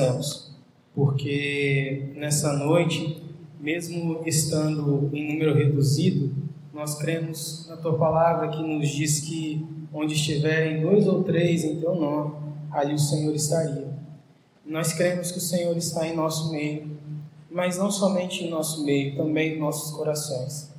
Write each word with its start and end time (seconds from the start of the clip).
agradecemos, 0.00 0.50
porque 0.94 2.12
nessa 2.16 2.52
noite, 2.52 3.22
mesmo 3.60 4.22
estando 4.26 5.10
em 5.12 5.32
número 5.32 5.54
reduzido, 5.54 6.34
nós 6.72 6.94
cremos 6.94 7.66
na 7.68 7.76
tua 7.76 7.96
palavra 7.98 8.48
que 8.48 8.62
nos 8.62 8.88
diz 8.88 9.20
que 9.20 9.66
onde 9.92 10.14
estiverem 10.14 10.80
dois 10.80 11.06
ou 11.06 11.22
três 11.22 11.64
em 11.64 11.80
teu 11.80 11.94
nome, 11.94 12.34
ali 12.70 12.94
o 12.94 12.98
Senhor 12.98 13.34
estaria. 13.34 13.88
Nós 14.64 14.92
cremos 14.92 15.30
que 15.32 15.38
o 15.38 15.42
Senhor 15.42 15.76
está 15.76 16.06
em 16.06 16.14
nosso 16.14 16.50
meio, 16.50 16.96
mas 17.50 17.76
não 17.76 17.90
somente 17.90 18.44
em 18.44 18.50
nosso 18.50 18.84
meio, 18.84 19.16
também 19.16 19.56
em 19.56 19.58
nossos 19.58 19.90
corações. 19.96 20.70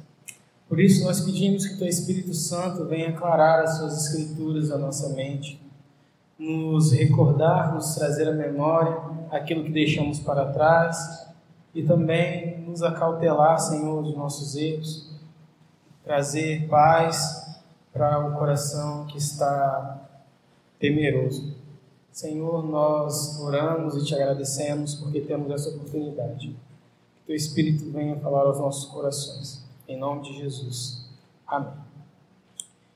Por 0.67 0.79
isso, 0.79 1.03
nós 1.03 1.19
pedimos 1.19 1.67
que 1.67 1.77
Teu 1.77 1.87
Espírito 1.87 2.33
Santo 2.33 2.85
venha 2.85 3.09
aclarar 3.09 3.65
as 3.65 3.77
Suas 3.77 4.05
Escrituras 4.05 4.71
à 4.71 4.77
nossa 4.77 5.09
mente, 5.09 5.59
nos 6.41 6.91
recordar, 6.91 7.71
nos 7.75 7.93
trazer 7.93 8.27
à 8.27 8.33
memória 8.33 8.99
aquilo 9.29 9.63
que 9.63 9.69
deixamos 9.69 10.19
para 10.19 10.51
trás 10.51 11.31
e 11.73 11.83
também 11.83 12.59
nos 12.61 12.81
acautelar, 12.81 13.59
Senhor, 13.59 14.01
dos 14.01 14.15
nossos 14.15 14.55
erros, 14.55 15.07
trazer 16.03 16.67
paz 16.67 17.61
para 17.93 18.27
o 18.27 18.33
coração 18.39 19.05
que 19.05 19.19
está 19.19 20.09
temeroso. 20.79 21.55
Senhor, 22.11 22.65
nós 22.65 23.39
oramos 23.39 23.95
e 23.95 24.03
te 24.03 24.15
agradecemos 24.15 24.95
porque 24.95 25.21
temos 25.21 25.51
essa 25.51 25.69
oportunidade. 25.69 26.47
Que 27.17 27.21
teu 27.27 27.35
Espírito 27.35 27.91
venha 27.91 28.15
falar 28.15 28.47
aos 28.47 28.57
nossos 28.57 28.89
corações. 28.89 29.63
Em 29.87 29.97
nome 29.97 30.23
de 30.23 30.39
Jesus. 30.39 31.07
Amém. 31.45 31.73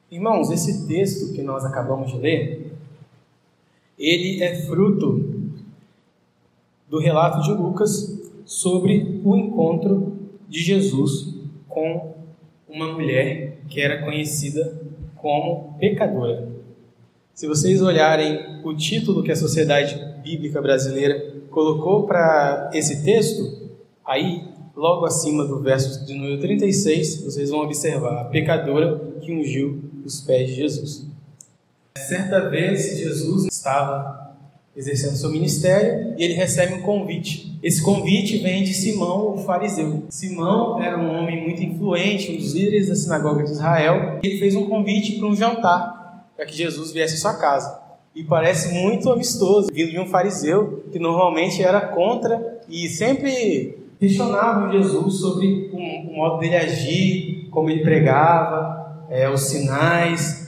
Irmãos, 0.10 0.50
esse 0.50 0.88
texto 0.88 1.34
que 1.34 1.44
nós 1.44 1.64
acabamos 1.64 2.12
de 2.12 2.18
ler, 2.18 2.75
ele 3.98 4.44
é 4.44 4.56
fruto 4.62 5.52
do 6.90 7.00
relato 7.00 7.42
de 7.42 7.52
Lucas 7.52 8.22
sobre 8.46 9.22
o 9.24 9.36
encontro 9.36 10.14
de 10.48 10.62
Jesus 10.62 11.34
com 11.68 12.14
uma 12.70 12.94
mulher 12.94 13.60
que 13.68 13.82
era 13.82 14.04
conhecida 14.04 14.82
como 15.16 15.76
pecadora. 15.80 16.48
Se 17.34 17.48
vocês 17.48 17.82
olharem 17.82 18.62
o 18.64 18.74
título 18.76 19.24
que 19.24 19.32
a 19.32 19.36
Sociedade 19.36 20.00
Bíblica 20.24 20.62
Brasileira 20.62 21.34
colocou 21.50 22.06
para 22.06 22.70
esse 22.74 23.04
texto, 23.04 23.70
aí, 24.06 24.44
logo 24.76 25.06
acima 25.06 25.46
do 25.46 25.60
verso 25.60 26.06
de 26.06 26.14
número 26.14 26.40
36, 26.40 27.24
vocês 27.24 27.50
vão 27.50 27.60
observar 27.62 28.22
a 28.22 28.26
pecadora 28.26 29.02
que 29.22 29.34
ungiu 29.34 29.82
os 30.06 30.22
pés 30.22 30.50
de 30.50 30.56
Jesus. 30.56 31.15
Certa 31.98 32.50
vez, 32.50 32.98
Jesus 32.98 33.46
estava 33.46 34.36
exercendo 34.76 35.16
seu 35.16 35.32
ministério 35.32 36.14
e 36.18 36.24
ele 36.24 36.34
recebe 36.34 36.74
um 36.74 36.82
convite. 36.82 37.58
Esse 37.64 37.82
convite 37.82 38.38
vem 38.40 38.64
de 38.64 38.74
Simão, 38.74 39.34
o 39.34 39.38
fariseu. 39.38 40.04
Simão 40.10 40.82
era 40.82 40.98
um 40.98 41.18
homem 41.18 41.42
muito 41.42 41.64
influente, 41.64 42.34
um 42.34 42.38
dos 42.38 42.54
líderes 42.54 42.90
da 42.90 42.96
sinagoga 42.96 43.44
de 43.44 43.52
Israel. 43.52 44.20
Ele 44.22 44.38
fez 44.38 44.56
um 44.56 44.68
convite 44.68 45.18
para 45.18 45.28
um 45.28 45.36
jantar 45.36 45.96
para 46.36 46.46
que 46.46 46.56
Jesus 46.56 46.92
viesse 46.92 47.16
à 47.16 47.18
sua 47.18 47.34
casa. 47.36 47.80
E 48.14 48.24
parece 48.24 48.74
muito 48.74 49.10
amistoso, 49.10 49.70
vindo 49.74 49.92
de 49.92 50.00
um 50.00 50.08
fariseu 50.08 50.86
que 50.92 51.00
normalmente 51.00 51.64
era 51.64 51.82
contra 51.82 52.60
e 52.68 52.88
sempre 52.90 53.78
questionava 54.00 54.72
Jesus 54.72 55.16
sobre 55.16 55.70
o, 55.74 56.14
modo 56.14 56.40
dele 56.40 56.56
agir, 56.56 57.48
como 57.52 57.70
ele 57.70 57.84
pregava, 57.84 59.06
é, 59.10 59.30
os 59.30 59.42
sinais, 59.42 60.45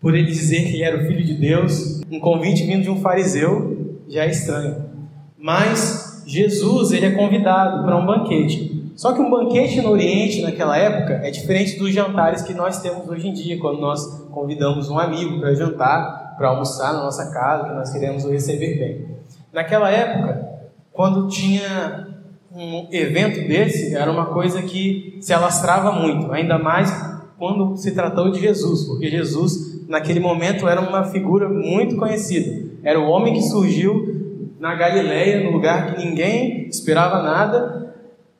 por 0.00 0.14
ele 0.14 0.26
dizer 0.26 0.70
que 0.70 0.82
era 0.82 0.96
o 0.96 1.06
filho 1.06 1.24
de 1.24 1.34
Deus. 1.34 2.00
Um 2.10 2.20
convite 2.20 2.64
vindo 2.64 2.82
de 2.82 2.90
um 2.90 3.00
fariseu 3.00 4.00
já 4.08 4.24
é 4.24 4.30
estranho. 4.30 4.86
Mas 5.38 6.22
Jesus 6.26 6.92
ele 6.92 7.06
é 7.06 7.10
convidado 7.12 7.84
para 7.84 7.96
um 7.96 8.06
banquete. 8.06 8.76
Só 8.96 9.12
que 9.12 9.20
um 9.20 9.30
banquete 9.30 9.80
no 9.82 9.90
Oriente, 9.90 10.40
naquela 10.40 10.76
época, 10.76 11.20
é 11.22 11.30
diferente 11.30 11.78
dos 11.78 11.92
jantares 11.92 12.42
que 12.42 12.54
nós 12.54 12.80
temos 12.80 13.06
hoje 13.08 13.28
em 13.28 13.32
dia, 13.32 13.58
quando 13.58 13.78
nós 13.78 14.26
convidamos 14.30 14.88
um 14.88 14.98
amigo 14.98 15.38
para 15.38 15.54
jantar, 15.54 16.34
para 16.36 16.48
almoçar 16.48 16.94
na 16.94 17.04
nossa 17.04 17.30
casa, 17.30 17.68
que 17.68 17.74
nós 17.74 17.92
queremos 17.92 18.24
o 18.24 18.30
receber 18.30 18.78
bem. 18.78 19.16
Naquela 19.52 19.90
época, 19.90 20.48
quando 20.92 21.28
tinha 21.28 22.08
um 22.54 22.88
evento 22.90 23.46
desse, 23.46 23.94
era 23.94 24.10
uma 24.10 24.26
coisa 24.26 24.62
que 24.62 25.18
se 25.20 25.32
alastrava 25.32 25.92
muito, 25.92 26.32
ainda 26.32 26.58
mais 26.58 26.90
quando 27.38 27.76
se 27.76 27.92
tratou 27.92 28.30
de 28.30 28.40
Jesus, 28.40 28.84
porque 28.84 29.10
Jesus, 29.10 29.86
naquele 29.88 30.20
momento, 30.20 30.66
era 30.66 30.80
uma 30.80 31.04
figura 31.04 31.48
muito 31.48 31.96
conhecida. 31.96 32.66
Era 32.82 33.00
o 33.00 33.08
homem 33.08 33.34
que 33.34 33.42
surgiu 33.42 34.54
na 34.58 34.74
Galileia, 34.74 35.44
no 35.44 35.50
lugar 35.50 35.94
que 35.94 36.04
ninguém 36.04 36.68
esperava 36.68 37.22
nada, 37.22 37.86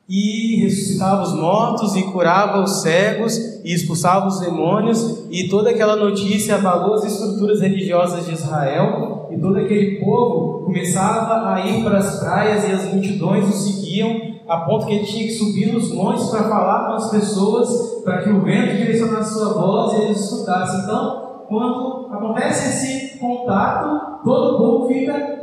e 0.09 0.61
ressuscitava 0.61 1.21
os 1.23 1.33
mortos 1.33 1.95
e 1.95 2.03
curava 2.03 2.63
os 2.63 2.81
cegos 2.81 3.37
e 3.63 3.73
expulsava 3.73 4.27
os 4.27 4.39
demônios 4.39 5.25
e 5.29 5.49
toda 5.49 5.71
aquela 5.71 5.97
notícia 5.97 6.55
abalou 6.55 6.93
as 6.93 7.03
estruturas 7.03 7.59
religiosas 7.59 8.25
de 8.25 8.31
Israel 8.31 9.27
e 9.29 9.37
todo 9.37 9.57
aquele 9.57 9.99
povo 9.99 10.63
começava 10.63 11.53
a 11.53 11.65
ir 11.65 11.83
para 11.83 11.97
as 11.97 12.21
praias 12.21 12.63
e 12.63 12.71
as 12.71 12.93
multidões 12.93 13.49
o 13.49 13.51
seguiam 13.51 14.36
a 14.47 14.57
ponto 14.59 14.85
que 14.85 14.93
ele 14.93 15.05
tinha 15.05 15.25
que 15.25 15.33
subir 15.33 15.73
nos 15.73 15.93
montes 15.93 16.29
para 16.29 16.43
falar 16.43 16.87
com 16.87 16.93
as 16.93 17.11
pessoas 17.11 18.01
para 18.03 18.23
que 18.23 18.29
o 18.29 18.41
vento 18.41 18.77
direcionasse 18.77 19.33
sua 19.33 19.53
voz 19.53 19.93
e 19.93 20.01
eles 20.03 20.19
escutassem 20.19 20.81
então 20.81 21.45
quando 21.47 22.07
acontece 22.11 22.69
esse 22.69 23.19
contato 23.19 24.23
todo 24.23 24.55
o 24.55 24.57
povo 24.57 24.87
fica 24.87 25.37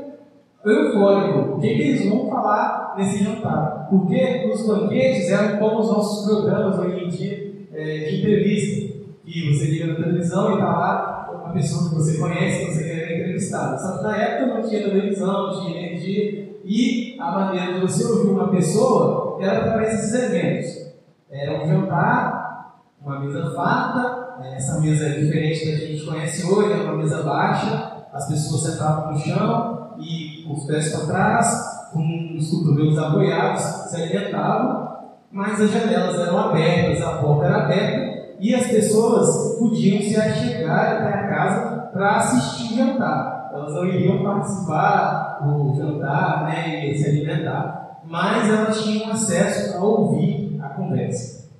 eufórico. 0.70 1.56
O 1.56 1.60
que, 1.60 1.75
que 1.75 1.82
eles 1.82 2.09
vão 2.09 2.28
falar 2.28 2.94
nesse 2.97 3.22
jantar? 3.22 3.88
Porque 3.91 4.50
os 4.53 4.66
banquetes 4.66 5.31
eram 5.31 5.59
como 5.59 5.81
os 5.81 5.88
nossos 5.88 6.26
programas 6.26 6.78
hoje 6.78 7.04
em 7.04 7.09
dia 7.09 7.66
é, 7.72 7.98
de 7.98 8.19
entrevista. 8.20 8.94
E 9.26 9.53
você 9.53 9.66
liga 9.66 9.87
na 9.87 9.94
televisão 9.94 10.50
e 10.50 10.54
está 10.54 10.66
lá 10.66 11.43
uma 11.44 11.53
pessoa 11.53 11.88
que 11.88 11.94
você 11.94 12.19
conhece, 12.19 12.66
que 12.66 12.72
você 12.72 12.84
quer 12.84 13.20
entrevistar. 13.20 13.78
Só 13.78 13.98
que 13.98 14.04
na 14.04 14.16
época 14.16 14.54
não 14.54 14.69
tinha 14.69 14.82
televisão, 14.82 15.47
não 15.47 15.60
tinha 15.60 15.78
energia. 15.78 16.53
E 16.64 17.16
a 17.20 17.30
maneira 17.30 17.75
de 17.75 17.80
você 17.80 18.04
ouvir 18.04 18.30
uma 18.30 18.48
pessoa 18.48 19.38
era 19.41 19.58
através 19.58 19.91
desses 19.91 20.14
eventos. 20.14 20.94
Era 21.30 21.62
um 21.62 21.69
jantar, 21.69 22.75
uma 23.02 23.20
mesa 23.20 23.54
farta, 23.54 24.41
né? 24.41 24.54
essa 24.56 24.80
mesa 24.80 25.06
é 25.06 25.19
diferente 25.20 25.70
da 25.70 25.78
que 25.78 25.84
a 25.84 25.88
gente 25.88 26.06
conhece 26.06 26.47
hoje, 26.47 26.72
é 26.72 26.82
uma 26.84 26.97
mesa 26.97 27.22
baixa, 27.22 28.04
as 28.12 28.28
pessoas 28.28 28.62
sentavam 28.62 29.12
no 29.12 29.19
chão, 29.19 29.94
e 29.98 30.47
os 30.50 30.64
pés 30.66 30.92
para 30.92 31.06
trás, 31.06 31.91
com 31.92 32.36
os 32.36 32.50
cotovelos 32.50 32.98
apoiados, 32.98 33.62
se 33.62 34.02
alimentavam, 34.02 34.94
mas 35.31 35.60
as 35.60 35.70
janelas 35.70 36.19
eram 36.19 36.38
abertas, 36.38 37.02
a 37.02 37.19
porta 37.19 37.46
era 37.46 37.64
aberta 37.64 38.14
e 38.41 38.54
as 38.54 38.66
pessoas 38.66 39.58
podiam 39.58 40.00
se 40.00 40.16
achegar 40.16 41.02
até 41.02 41.14
a 41.14 41.28
casa 41.28 41.76
para 41.92 42.16
assistir 42.16 42.76
jantar. 42.76 43.44
Elas 43.54 43.72
não 43.72 43.87
iriam 43.87 44.20
participar 44.25 45.38
do 45.44 45.76
jantar 45.76 46.44
né, 46.44 46.91
e 46.91 46.98
se 46.98 47.09
alimentar, 47.09 48.00
mas 48.04 48.48
elas 48.48 48.82
tinham 48.82 49.12
acesso 49.12 49.76
a 49.76 49.84
ouvir 49.84 50.59
a 50.60 50.70
conversa. 50.70 51.50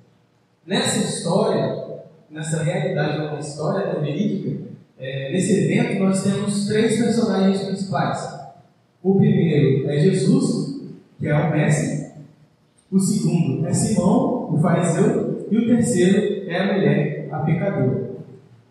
Nessa 0.67 0.99
história, 0.99 2.03
nessa 2.29 2.63
realidade, 2.63 3.27
uma 3.27 3.39
história 3.39 3.97
verídica, 4.01 4.65
é, 4.99 5.31
nesse 5.31 5.63
evento, 5.63 6.03
nós 6.03 6.21
temos 6.21 6.67
três 6.67 7.01
personagens 7.01 7.63
principais. 7.63 8.45
O 9.01 9.15
primeiro 9.15 9.89
é 9.89 9.97
Jesus, 9.97 10.81
que 11.17 11.29
é 11.29 11.33
o 11.33 11.49
mestre. 11.49 12.11
O 12.91 12.99
segundo 12.99 13.65
é 13.65 13.73
Simão, 13.73 14.53
o 14.53 14.59
fariseu. 14.61 15.47
E 15.49 15.57
o 15.57 15.67
terceiro 15.67 16.49
é 16.49 16.59
a 16.59 16.73
mulher, 16.73 17.29
a 17.31 17.39
pecadora. 17.39 18.15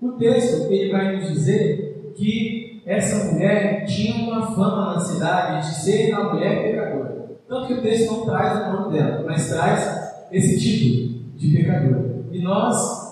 O 0.03 0.13
texto 0.13 0.71
ele 0.71 0.93
vai 0.93 1.17
nos 1.17 1.33
dizer 1.33 2.13
que 2.15 2.64
essa 2.87 3.33
mulher 3.33 3.85
tinha 3.85 4.31
uma 4.31 4.55
fama 4.55 4.95
na 4.95 5.01
cidade 5.01 5.69
de 5.69 5.75
ser 5.75 6.13
a 6.13 6.33
mulher 6.33 6.63
pecadora. 6.63 7.25
Tanto 7.49 7.67
que 7.67 7.75
o 7.75 7.83
texto 7.83 8.13
não 8.13 8.25
traz 8.25 8.67
o 8.69 8.73
nome 8.73 8.99
dela, 8.99 9.25
mas 9.27 9.49
traz 9.49 10.27
esse 10.31 10.59
título 10.59 11.37
de 11.37 11.57
pecadora. 11.57 12.25
E 12.31 12.43
nós 12.43 13.05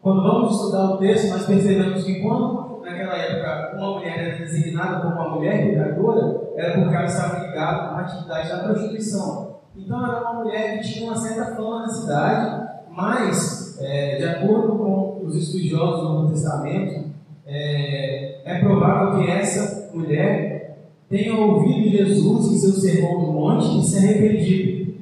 quando 0.00 0.22
vamos 0.22 0.54
estudar 0.54 0.92
o 0.92 0.96
texto, 0.96 1.28
nós 1.30 1.44
percebemos 1.44 2.04
que 2.04 2.20
quando 2.20 2.80
naquela 2.82 3.16
época 3.16 3.76
uma 3.76 3.98
mulher 3.98 4.18
era 4.18 4.38
designada 4.38 5.00
como 5.00 5.14
uma 5.16 5.36
mulher 5.36 5.68
pecadora, 5.68 6.40
era 6.56 6.80
porque 6.80 6.94
ela 6.94 7.04
estava 7.04 7.46
ligada 7.46 7.82
à 7.82 8.00
atividade 8.00 8.48
da 8.48 8.58
prostituição. 8.58 9.58
Então 9.76 10.06
era 10.06 10.20
uma 10.20 10.44
mulher 10.44 10.78
que 10.78 10.88
tinha 10.88 11.10
uma 11.10 11.16
certa 11.16 11.54
fama 11.54 11.82
na 11.82 11.88
cidade, 11.88 12.68
mas, 12.90 13.78
é, 13.80 14.16
de 14.16 14.24
acordo 14.24 14.78
com 14.78 15.20
os 15.24 15.34
estudiosos 15.34 16.00
do 16.00 16.08
Novo 16.08 16.28
Testamento, 16.28 17.10
é, 17.44 18.17
é 18.48 18.60
provável 18.60 19.18
que 19.18 19.30
essa 19.30 19.90
mulher 19.94 20.78
tenha 21.08 21.34
ouvido 21.34 21.90
Jesus 21.90 22.52
em 22.52 22.58
seu 22.58 22.72
sermão 22.72 23.24
do 23.24 23.32
monte 23.32 23.78
e 23.78 23.84
se 23.84 23.98
arrependido. 23.98 24.94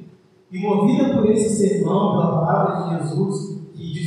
E 0.51 0.59
movida 0.59 1.13
por 1.13 1.29
esse 1.29 1.49
sermão, 1.49 2.11
pela 2.11 2.45
palavra 2.45 2.97
de 2.97 3.03
Jesus, 3.03 3.57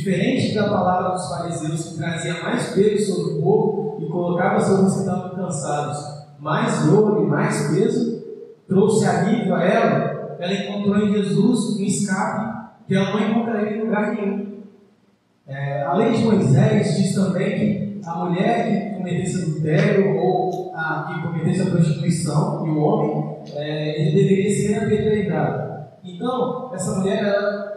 diferente 0.01 0.55
da 0.55 0.67
palavra 0.67 1.11
dos 1.11 1.27
fariseus, 1.29 1.89
que 1.89 1.97
trazia 1.97 2.41
mais 2.41 2.69
peso 2.69 3.13
sobre 3.13 3.33
o 3.33 3.41
povo 3.41 3.97
e 3.99 4.07
colocava 4.07 4.59
sobre 4.59 4.87
os 4.87 4.93
que 4.93 4.99
estavam 4.99 5.35
cansados 5.35 6.21
mais 6.39 6.87
dor 6.87 7.23
e 7.23 7.27
mais 7.27 7.69
peso, 7.69 8.23
trouxe 8.67 9.05
alívio 9.05 9.53
a 9.53 9.63
ela, 9.63 10.37
ela 10.39 10.53
encontrou 10.53 10.97
em 10.97 11.13
Jesus 11.13 11.77
um 11.77 11.83
escape 11.83 12.61
que 12.87 12.95
ela 12.95 13.11
não 13.11 13.29
encontraria 13.29 13.77
em 13.77 13.81
lugar 13.81 14.15
nenhum. 14.15 14.51
É, 15.47 15.83
a 15.83 15.93
lei 15.93 16.13
de 16.13 16.23
Moisés 16.23 16.97
diz 16.97 17.13
também 17.13 17.59
que 17.59 17.90
a 18.05 18.25
mulher 18.25 18.67
que 18.67 18.97
cometesse 18.97 19.43
adultério 19.43 20.17
ou 20.17 20.71
a, 20.75 21.05
que 21.07 21.27
cometesse 21.27 21.61
a 21.61 21.71
prostituição 21.71 22.65
e 22.65 22.69
o 22.69 22.79
homem, 22.79 23.37
é, 23.55 24.01
ele 24.01 24.15
deveria 24.15 24.49
ser 24.49 24.77
apedrejado. 24.77 25.71
Então, 26.03 26.71
essa 26.73 26.99
mulher 26.99 27.23
ela 27.23 27.71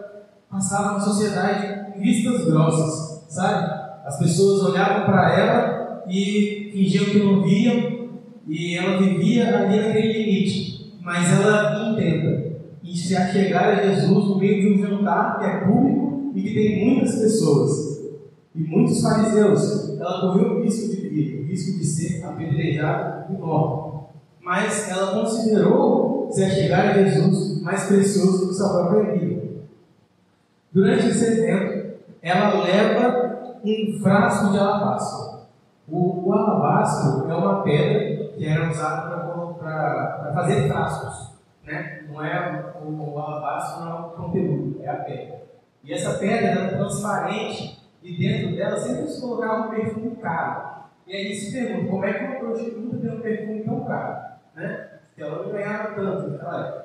passava 0.50 0.92
na 0.92 1.00
sociedade 1.00 2.00
vistas 2.00 2.46
grossas, 2.46 3.26
sabe? 3.28 3.84
As 4.04 4.18
pessoas 4.18 4.62
olhavam 4.70 5.06
para 5.06 5.38
ela 5.38 6.04
e 6.08 6.70
fingiam 6.72 7.04
que 7.06 7.18
não 7.18 7.42
viam 7.42 8.08
e 8.46 8.76
ela 8.76 8.98
vivia 8.98 9.56
ali 9.56 9.80
naquele 9.80 10.12
limite. 10.12 10.94
Mas 11.02 11.38
ela 11.38 11.90
entenda 11.90 12.54
e 12.82 12.96
se 12.96 13.16
achegar 13.16 13.78
a 13.78 13.82
Jesus 13.82 14.28
no 14.28 14.38
meio 14.38 14.60
de 14.60 14.74
um 14.74 14.86
jantar 14.86 15.38
que 15.38 15.44
é 15.44 15.60
público 15.60 16.32
e 16.34 16.42
que 16.42 16.54
tem 16.54 16.84
muitas 16.84 17.18
pessoas 17.18 17.93
e 18.54 18.62
muitos 18.62 19.02
fariseus, 19.02 19.98
ela 19.98 20.20
correu 20.20 20.58
o 20.58 20.62
risco 20.62 20.88
de 20.88 21.08
vida, 21.08 21.42
o 21.42 21.46
risco 21.46 21.76
de 21.76 21.84
ser 21.84 22.24
apedrejada 22.24 23.26
e 23.28 23.32
morta. 23.32 24.14
Mas 24.40 24.88
ela 24.88 25.20
considerou 25.20 26.28
se 26.30 26.44
achegar 26.44 26.90
a 26.90 27.02
Jesus 27.02 27.60
mais 27.62 27.84
precioso 27.84 28.42
do 28.42 28.48
que 28.48 28.54
sua 28.54 28.86
própria 28.86 29.12
vida. 29.12 29.42
Durante 30.72 31.08
esse 31.08 31.40
evento, 31.40 31.98
ela 32.22 32.62
leva 32.62 33.58
um 33.64 33.98
frasco 34.00 34.52
de 34.52 34.58
alabastro. 34.58 35.40
O, 35.88 36.28
o 36.28 36.32
alabastro 36.32 37.30
é 37.30 37.34
uma 37.34 37.62
pedra 37.62 38.28
que 38.36 38.46
era 38.46 38.70
usada 38.70 39.16
para 39.58 40.32
fazer 40.32 40.68
frascos. 40.68 41.34
Né? 41.64 42.04
Não 42.08 42.24
é 42.24 42.72
o, 42.84 43.14
o 43.14 43.18
alabastro, 43.18 43.84
não 43.84 43.90
é 43.90 44.00
o 44.00 44.04
conteúdo, 44.10 44.80
é 44.82 44.88
a 44.88 44.96
pedra. 44.96 45.42
E 45.82 45.92
essa 45.92 46.18
pedra 46.18 46.46
era 46.48 46.76
transparente 46.76 47.83
e 48.04 48.18
dentro 48.18 48.54
dela 48.54 48.76
sempre 48.76 49.08
se 49.08 49.20
colocava 49.20 49.66
um 49.66 49.70
perfume 49.70 50.16
caro. 50.16 50.84
E 51.06 51.16
aí 51.16 51.34
se 51.34 51.52
pergunta, 51.52 51.90
como 51.90 52.04
é 52.04 52.12
que 52.12 52.24
uma 52.24 52.38
prostituta 52.38 52.98
tem 52.98 53.10
um 53.10 53.20
perfume 53.20 53.64
tão 53.64 53.84
caro? 53.84 54.34
Né? 54.54 54.88
Porque 55.08 55.22
ela 55.22 55.42
não 55.42 55.52
ganhava 55.52 55.94
tanto 55.94 56.30
naquela 56.30 56.66
época. 56.66 56.84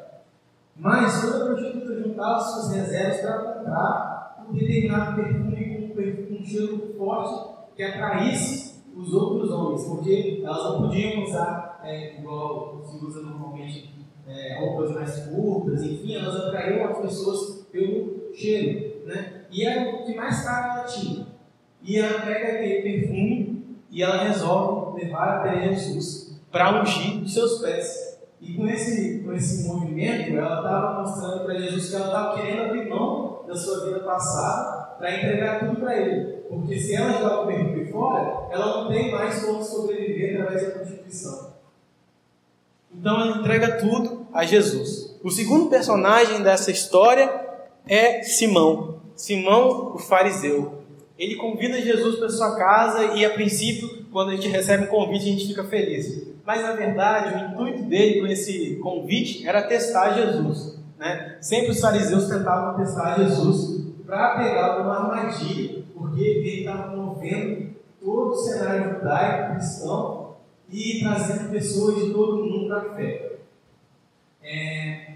Mas 0.78 1.22
toda 1.22 1.46
prostituta 1.46 2.02
juntava 2.02 2.40
suas 2.40 2.74
reservas 2.74 3.20
para 3.20 3.38
comprar 3.40 4.46
um 4.48 4.54
determinado 4.54 5.16
perfume 5.22 5.94
com 5.94 6.34
um 6.36 6.46
cheiro 6.46 6.96
forte 6.98 7.60
que 7.76 7.84
atraísse 7.84 8.82
os 8.96 9.14
outros 9.14 9.52
homens, 9.52 9.84
porque 9.84 10.42
elas 10.44 10.64
não 10.64 10.82
podiam 10.84 11.24
usar 11.24 11.82
é, 11.84 12.18
igual 12.18 12.82
se 12.86 13.06
usa 13.06 13.22
normalmente 13.22 13.94
é, 14.28 14.60
roupas 14.60 14.92
mais 14.92 15.20
curtas, 15.26 15.84
enfim, 15.84 16.16
elas 16.16 16.36
atraíam 16.36 16.90
as 16.90 16.98
pessoas 17.00 17.66
pelo 17.72 18.34
cheiro, 18.34 19.06
né? 19.06 19.39
E 19.52 19.66
era 19.66 19.90
o 19.90 20.06
que 20.06 20.16
mais 20.16 20.44
caro 20.44 20.80
ela 20.80 20.84
tinha. 20.84 21.28
E 21.82 21.98
ela 21.98 22.22
pega 22.22 22.54
aquele 22.54 22.82
perfume 22.82 23.80
e 23.92 24.04
ela 24.04 24.24
resolve 24.24 25.04
levar 25.04 25.40
até 25.40 25.70
Jesus 25.70 26.40
para 26.52 26.82
ungir 26.82 27.24
os 27.24 27.34
seus 27.34 27.60
pés. 27.60 28.20
E 28.42 28.54
com 28.54 28.68
esse, 28.68 29.20
com 29.20 29.34
esse 29.34 29.68
movimento, 29.68 30.38
ela 30.38 30.58
estava 30.58 31.02
mostrando 31.02 31.44
para 31.44 31.60
Jesus 31.60 31.90
que 31.90 31.96
ela 31.96 32.06
estava 32.06 32.36
querendo 32.36 32.62
abrir 32.64 32.90
mão 32.90 33.44
da 33.46 33.56
sua 33.56 33.86
vida 33.86 34.00
passada 34.00 34.96
para 34.98 35.16
entregar 35.16 35.60
tudo 35.60 35.80
para 35.80 35.98
ele. 35.98 36.40
Porque 36.50 36.78
se 36.78 36.96
ela 36.96 37.14
jogar 37.14 37.42
o 37.42 37.48
perfume 37.48 37.92
fora, 37.92 38.48
ela 38.52 38.84
não 38.84 38.90
tem 38.90 39.12
mais 39.12 39.44
como 39.44 39.64
sobreviver 39.64 40.42
através 40.42 40.68
da 40.68 40.72
prostituição. 40.72 41.54
Então 42.94 43.22
ela 43.22 43.38
entrega 43.38 43.78
tudo 43.78 44.28
a 44.34 44.46
Jesus. 44.46 45.18
O 45.24 45.30
segundo 45.30 45.70
personagem 45.70 46.42
dessa 46.42 46.72
história 46.72 47.30
é 47.88 48.24
Simão. 48.24 48.99
Simão, 49.20 49.96
o 49.96 50.00
fariseu. 50.00 50.82
Ele 51.18 51.36
convida 51.36 51.82
Jesus 51.82 52.16
para 52.16 52.30
sua 52.30 52.56
casa 52.56 53.16
e, 53.16 53.26
a 53.26 53.30
princípio, 53.32 54.06
quando 54.14 54.30
a 54.30 54.36
gente 54.36 54.48
recebe 54.48 54.86
um 54.86 54.88
convite, 54.88 55.24
a 55.24 55.32
gente 55.34 55.48
fica 55.48 55.66
feliz. 55.66 56.26
Mas, 56.46 56.62
na 56.62 56.72
verdade, 56.72 57.36
o 57.36 57.52
intuito 57.52 57.84
dele 57.84 58.22
com 58.22 58.28
esse 58.28 58.78
convite 58.78 59.46
era 59.46 59.64
testar 59.64 60.14
Jesus. 60.14 60.80
Né? 60.98 61.38
Sempre 61.42 61.72
os 61.72 61.82
fariseus 61.82 62.30
tentavam 62.30 62.78
testar 62.78 63.18
Jesus 63.18 63.88
para 64.06 64.38
pegar 64.38 64.80
uma 64.84 65.12
armadilha, 65.12 65.84
porque 65.94 66.22
ele 66.22 66.60
estava 66.62 66.96
movendo 66.96 67.76
todo 68.02 68.30
o 68.30 68.36
cenário 68.38 69.00
judaico 69.00 69.56
cristão 69.56 70.36
e 70.72 71.02
trazendo 71.02 71.52
pessoas 71.52 72.06
de 72.06 72.14
todo 72.14 72.46
mundo 72.46 72.70
para 72.70 72.78
a 72.78 72.96
fé. 72.96 73.32
É, 74.42 75.12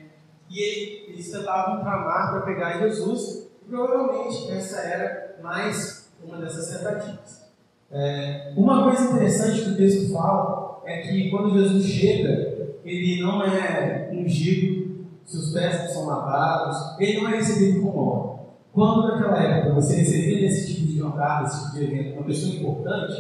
e 0.49 0.59
ele, 0.59 1.13
eles 1.13 1.31
tentavam 1.31 1.79
tramar 1.79 2.31
para 2.31 2.41
pegar 2.41 2.79
Jesus, 2.79 3.43
provavelmente 3.69 4.51
essa 4.51 4.79
era 4.79 5.35
mais 5.41 6.11
uma 6.23 6.37
dessas 6.37 6.77
tentativas. 6.77 7.43
É, 7.91 8.53
uma 8.55 8.83
coisa 8.83 9.11
interessante 9.11 9.61
que 9.61 9.69
o 9.69 9.77
texto 9.77 10.11
fala 10.11 10.81
é 10.85 11.01
que 11.01 11.29
quando 11.29 11.53
Jesus 11.53 11.85
chega, 11.85 12.77
ele 12.83 13.21
não 13.21 13.43
é 13.43 14.09
ungido, 14.11 15.05
seus 15.25 15.53
pés 15.53 15.79
não 15.79 15.87
são 15.89 16.05
lavados, 16.07 16.99
ele 16.99 17.21
não 17.21 17.29
é 17.29 17.35
recebido 17.35 17.81
com 17.81 17.97
honra. 17.97 18.39
Quando 18.73 19.07
naquela 19.07 19.41
época 19.41 19.75
você 19.75 19.97
recebia 19.97 20.47
esse 20.47 20.73
tipo 20.73 20.87
de 20.87 20.97
jantar, 20.97 21.43
esse 21.43 21.65
tipo 21.65 21.77
de 21.77 21.83
evento, 21.83 22.17
uma 22.17 22.25
pessoa 22.25 22.55
importante, 22.55 23.13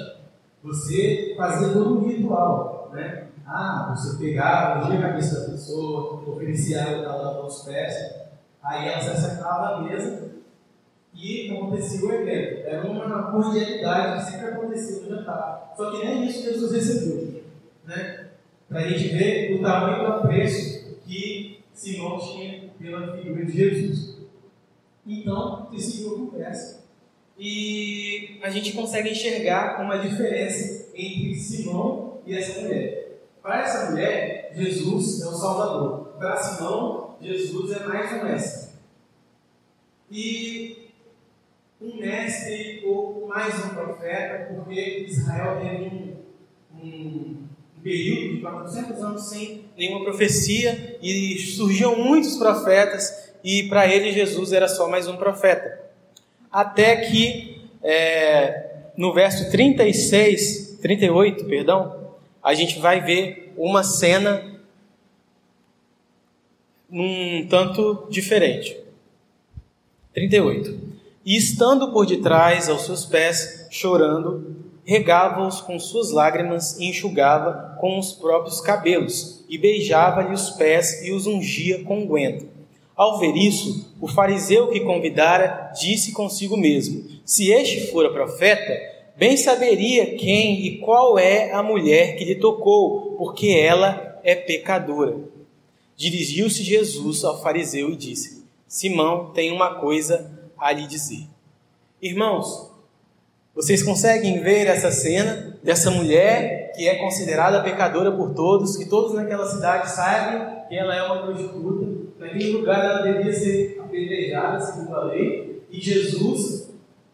você 0.63 1.33
fazia 1.37 1.69
todo 1.69 1.99
um 1.99 2.07
ritual, 2.07 2.89
né? 2.93 3.27
Ah, 3.45 3.93
você 3.95 4.17
pegava, 4.17 4.85
ungia 4.85 4.99
a 4.99 5.09
cabeça 5.09 5.41
da 5.41 5.51
pessoa, 5.51 6.23
oferecia 6.25 6.79
ela 6.79 7.15
lavar 7.15 7.45
os 7.45 7.61
pés, 7.63 7.93
aí 8.63 8.87
ela 8.87 9.01
se 9.01 9.09
acertava 9.09 9.75
à 9.75 9.81
mesa 9.81 10.32
e 11.13 11.51
acontecia 11.51 12.05
o 12.05 12.11
evento. 12.11 12.67
Era 12.67 12.89
uma 12.89 13.31
cordialidade 13.31 14.25
que 14.25 14.31
sempre 14.31 14.47
acontecia 14.47 15.01
no 15.01 15.09
jantar. 15.09 15.73
Só 15.75 15.91
que 15.91 16.05
nem 16.05 16.27
isso 16.27 16.43
Jesus 16.43 16.71
recebeu, 16.71 17.43
né? 17.85 18.29
Para 18.67 18.79
a 18.79 18.87
gente 18.87 19.09
ver 19.09 19.55
o 19.55 19.61
tamanho 19.61 19.99
do 19.99 20.13
apreço 20.13 20.97
que 21.05 21.59
Simão 21.73 22.19
tinha 22.19 22.69
pela 22.79 23.15
figura 23.17 23.45
de 23.45 23.51
Jesus. 23.51 24.17
Então, 25.05 25.67
se 25.71 25.81
seguiu 25.81 26.15
a 26.15 26.19
conversa 26.31 26.83
e 27.37 28.39
a 28.43 28.49
gente 28.49 28.73
consegue 28.73 29.09
enxergar 29.09 29.81
uma 29.81 29.97
diferença 29.97 30.89
entre 30.93 31.35
Simão 31.35 32.19
e 32.25 32.35
essa 32.35 32.61
mulher. 32.61 33.21
Para 33.41 33.61
essa 33.61 33.91
mulher, 33.91 34.53
Jesus 34.55 35.21
é 35.21 35.27
o 35.27 35.33
Salvador. 35.33 36.15
Para 36.17 36.37
Simão, 36.37 37.17
Jesus 37.19 37.71
é 37.71 37.85
mais 37.85 38.13
um 38.13 38.25
mestre. 38.25 38.73
E 40.11 40.82
um 41.83 41.97
mestre 41.97 42.81
ou 42.85 43.27
mais 43.27 43.65
um 43.65 43.69
profeta, 43.69 44.53
porque 44.53 45.05
Israel 45.07 45.59
teve 45.61 46.15
um, 46.73 46.81
um, 46.81 47.47
período 47.83 48.35
de 48.35 48.41
400 48.41 49.03
anos 49.03 49.29
sem 49.29 49.65
nenhuma 49.77 50.03
profecia 50.05 50.97
e 51.01 51.37
surgiam 51.39 51.97
muitos 51.97 52.37
profetas 52.37 53.33
e 53.43 53.63
para 53.63 53.85
ele 53.85 54.13
Jesus 54.13 54.53
era 54.53 54.69
só 54.69 54.87
mais 54.87 55.07
um 55.07 55.17
profeta 55.17 55.83
até 56.53 56.97
que 56.97 57.59
é, 57.81 58.91
no 58.95 59.11
verso 59.11 59.49
36, 59.49 60.77
38, 60.81 61.45
perdão, 61.45 62.13
a 62.43 62.53
gente 62.53 62.77
vai 62.79 63.01
ver 63.01 63.51
uma 63.57 63.83
cena 63.83 64.53
um 66.91 67.47
tanto 67.47 68.07
diferente. 68.07 68.77
38. 70.13 70.92
E 71.25 71.37
estando 71.37 71.91
por 71.91 72.05
detrás 72.05 72.67
aos 72.67 72.85
seus 72.85 73.05
pés, 73.05 73.67
chorando, 73.71 74.57
regava-os 74.83 75.61
com 75.61 75.79
suas 75.79 76.11
lágrimas 76.11 76.77
e 76.77 76.85
enxugava 76.85 77.77
com 77.79 77.97
os 77.97 78.11
próprios 78.11 78.59
cabelos, 78.59 79.45
e 79.47 79.57
beijava-lhe 79.57 80.33
os 80.33 80.49
pés 80.51 81.01
e 81.05 81.11
os 81.11 81.25
ungia 81.25 81.83
com 81.83 81.99
unguento. 81.99 82.45
Ao 82.95 83.19
ver 83.19 83.35
isso, 83.35 83.95
o 84.01 84.07
fariseu 84.07 84.67
que 84.67 84.81
convidara 84.81 85.71
disse 85.79 86.11
consigo 86.11 86.57
mesmo: 86.57 87.03
Se 87.25 87.51
este 87.51 87.87
fora 87.87 88.11
profeta, 88.11 88.77
bem 89.15 89.37
saberia 89.37 90.15
quem 90.17 90.65
e 90.65 90.77
qual 90.79 91.17
é 91.17 91.53
a 91.53 91.63
mulher 91.63 92.15
que 92.17 92.25
lhe 92.25 92.35
tocou, 92.35 93.15
porque 93.17 93.47
ela 93.47 94.19
é 94.23 94.35
pecadora. 94.35 95.17
Dirigiu-se 95.95 96.63
Jesus 96.63 97.23
ao 97.23 97.41
fariseu 97.41 97.89
e 97.91 97.95
disse: 97.95 98.43
Simão 98.67 99.31
tem 99.33 99.51
uma 99.51 99.75
coisa 99.75 100.42
a 100.63 100.71
lhe 100.71 100.87
dizer. 100.87 101.27
Irmãos, 102.01 102.71
vocês 103.53 103.83
conseguem 103.83 104.41
ver 104.41 104.65
essa 104.65 104.89
cena 104.91 105.57
dessa 105.61 105.91
mulher 105.91 106.71
que 106.73 106.87
é 106.87 106.95
considerada 106.95 107.61
pecadora 107.61 108.11
por 108.13 108.33
todos, 108.33 108.77
que 108.77 108.85
todos 108.85 109.13
naquela 109.13 109.45
cidade 109.45 109.91
sabem 109.91 110.63
que 110.69 110.75
ela 110.75 110.95
é 110.95 111.03
uma 111.03 111.23
prostituta, 111.23 112.13
naquele 112.17 112.51
lugar 112.51 112.83
ela 112.83 113.01
devia 113.01 113.33
ser 113.33 113.77
apedrejada, 113.83 114.59
segundo 114.61 114.95
a 114.95 115.03
lei, 115.03 115.61
e 115.69 115.81
Jesus 115.81 116.69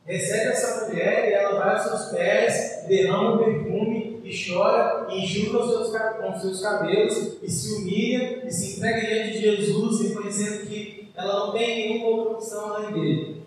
recebe 0.06 0.50
essa 0.50 0.88
mulher 0.88 1.30
e 1.30 1.34
ela 1.34 1.60
vai 1.60 1.74
aos 1.74 1.84
seus 1.84 2.06
pés, 2.12 2.86
derrama 2.88 3.36
o 3.36 3.44
perfume 3.44 4.22
e 4.24 4.32
chora, 4.32 5.08
e 5.10 5.24
enxuga 5.24 5.60
os 5.60 5.72
seus, 5.72 6.02
com 6.18 6.40
seus 6.40 6.62
cabelos, 6.62 7.38
e 7.42 7.50
se 7.50 7.74
humilha, 7.74 8.46
e 8.46 8.52
se 8.52 8.78
entrega 8.78 9.08
diante 9.08 9.32
de 9.32 9.42
Jesus, 9.42 10.08
reconhecendo 10.08 10.68
que 10.68 11.10
ela 11.16 11.48
não 11.48 11.52
tem 11.52 11.90
nenhuma 11.90 12.16
outra 12.16 12.34
opção 12.34 12.76
além 12.76 12.94
dele. 12.94 13.39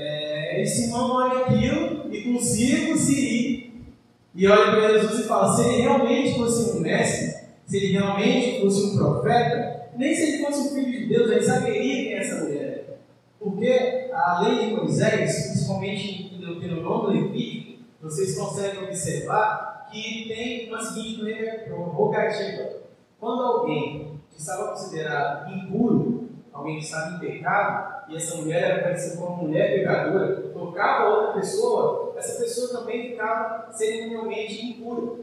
É, 0.00 0.62
e 0.62 0.64
Simão 0.66 1.10
olha 1.10 1.40
aquilo 1.40 2.14
e 2.14 2.22
consigo 2.32 2.96
se 2.96 3.20
ir, 3.20 3.84
e 4.32 4.46
olha 4.46 4.70
para 4.70 4.92
Jesus 4.92 5.24
e 5.24 5.28
fala: 5.28 5.56
se 5.56 5.68
ele 5.68 5.82
realmente 5.82 6.38
fosse 6.38 6.76
um 6.76 6.80
mestre, 6.80 7.48
se 7.66 7.76
ele 7.76 7.92
realmente 7.94 8.60
fosse 8.60 8.86
um 8.86 8.96
profeta, 8.96 9.88
nem 9.96 10.14
se 10.14 10.22
ele 10.22 10.44
fosse 10.44 10.60
um 10.60 10.74
filho 10.74 11.00
de 11.00 11.06
Deus, 11.06 11.28
ele 11.32 11.42
saberia 11.42 12.04
quem 12.04 12.12
é 12.12 12.18
essa 12.18 12.44
mulher. 12.44 12.98
Porque 13.40 14.08
a 14.12 14.40
lei 14.42 14.68
de 14.68 14.74
Moisés, 14.76 15.48
principalmente 15.48 16.32
em 16.32 16.38
Deuteronômio 16.38 17.20
Levítico, 17.20 17.82
vocês 18.00 18.38
conseguem 18.38 18.84
observar 18.84 19.88
que 19.90 20.28
tem 20.28 20.68
uma 20.68 20.80
seguinte 20.80 21.22
prerrogativa. 21.22 22.70
Quando 23.18 23.42
alguém 23.42 24.20
que 24.30 24.38
estava 24.38 24.68
considerado 24.68 25.52
impuro, 25.52 26.28
alguém 26.52 26.78
que 26.78 26.84
estava 26.84 27.16
em 27.16 27.18
pecado, 27.18 27.97
e 28.08 28.16
essa 28.16 28.36
mulher 28.36 28.62
era 28.62 28.82
parecida 28.82 29.16
com 29.18 29.24
uma 29.24 29.42
mulher 29.42 29.74
pecadora, 29.74 30.36
tocava 30.52 31.08
outra 31.10 31.32
pessoa, 31.34 32.14
essa 32.16 32.40
pessoa 32.40 32.80
também 32.80 33.10
ficava 33.10 33.70
cerimonialmente 33.72 34.66
impura. 34.66 35.18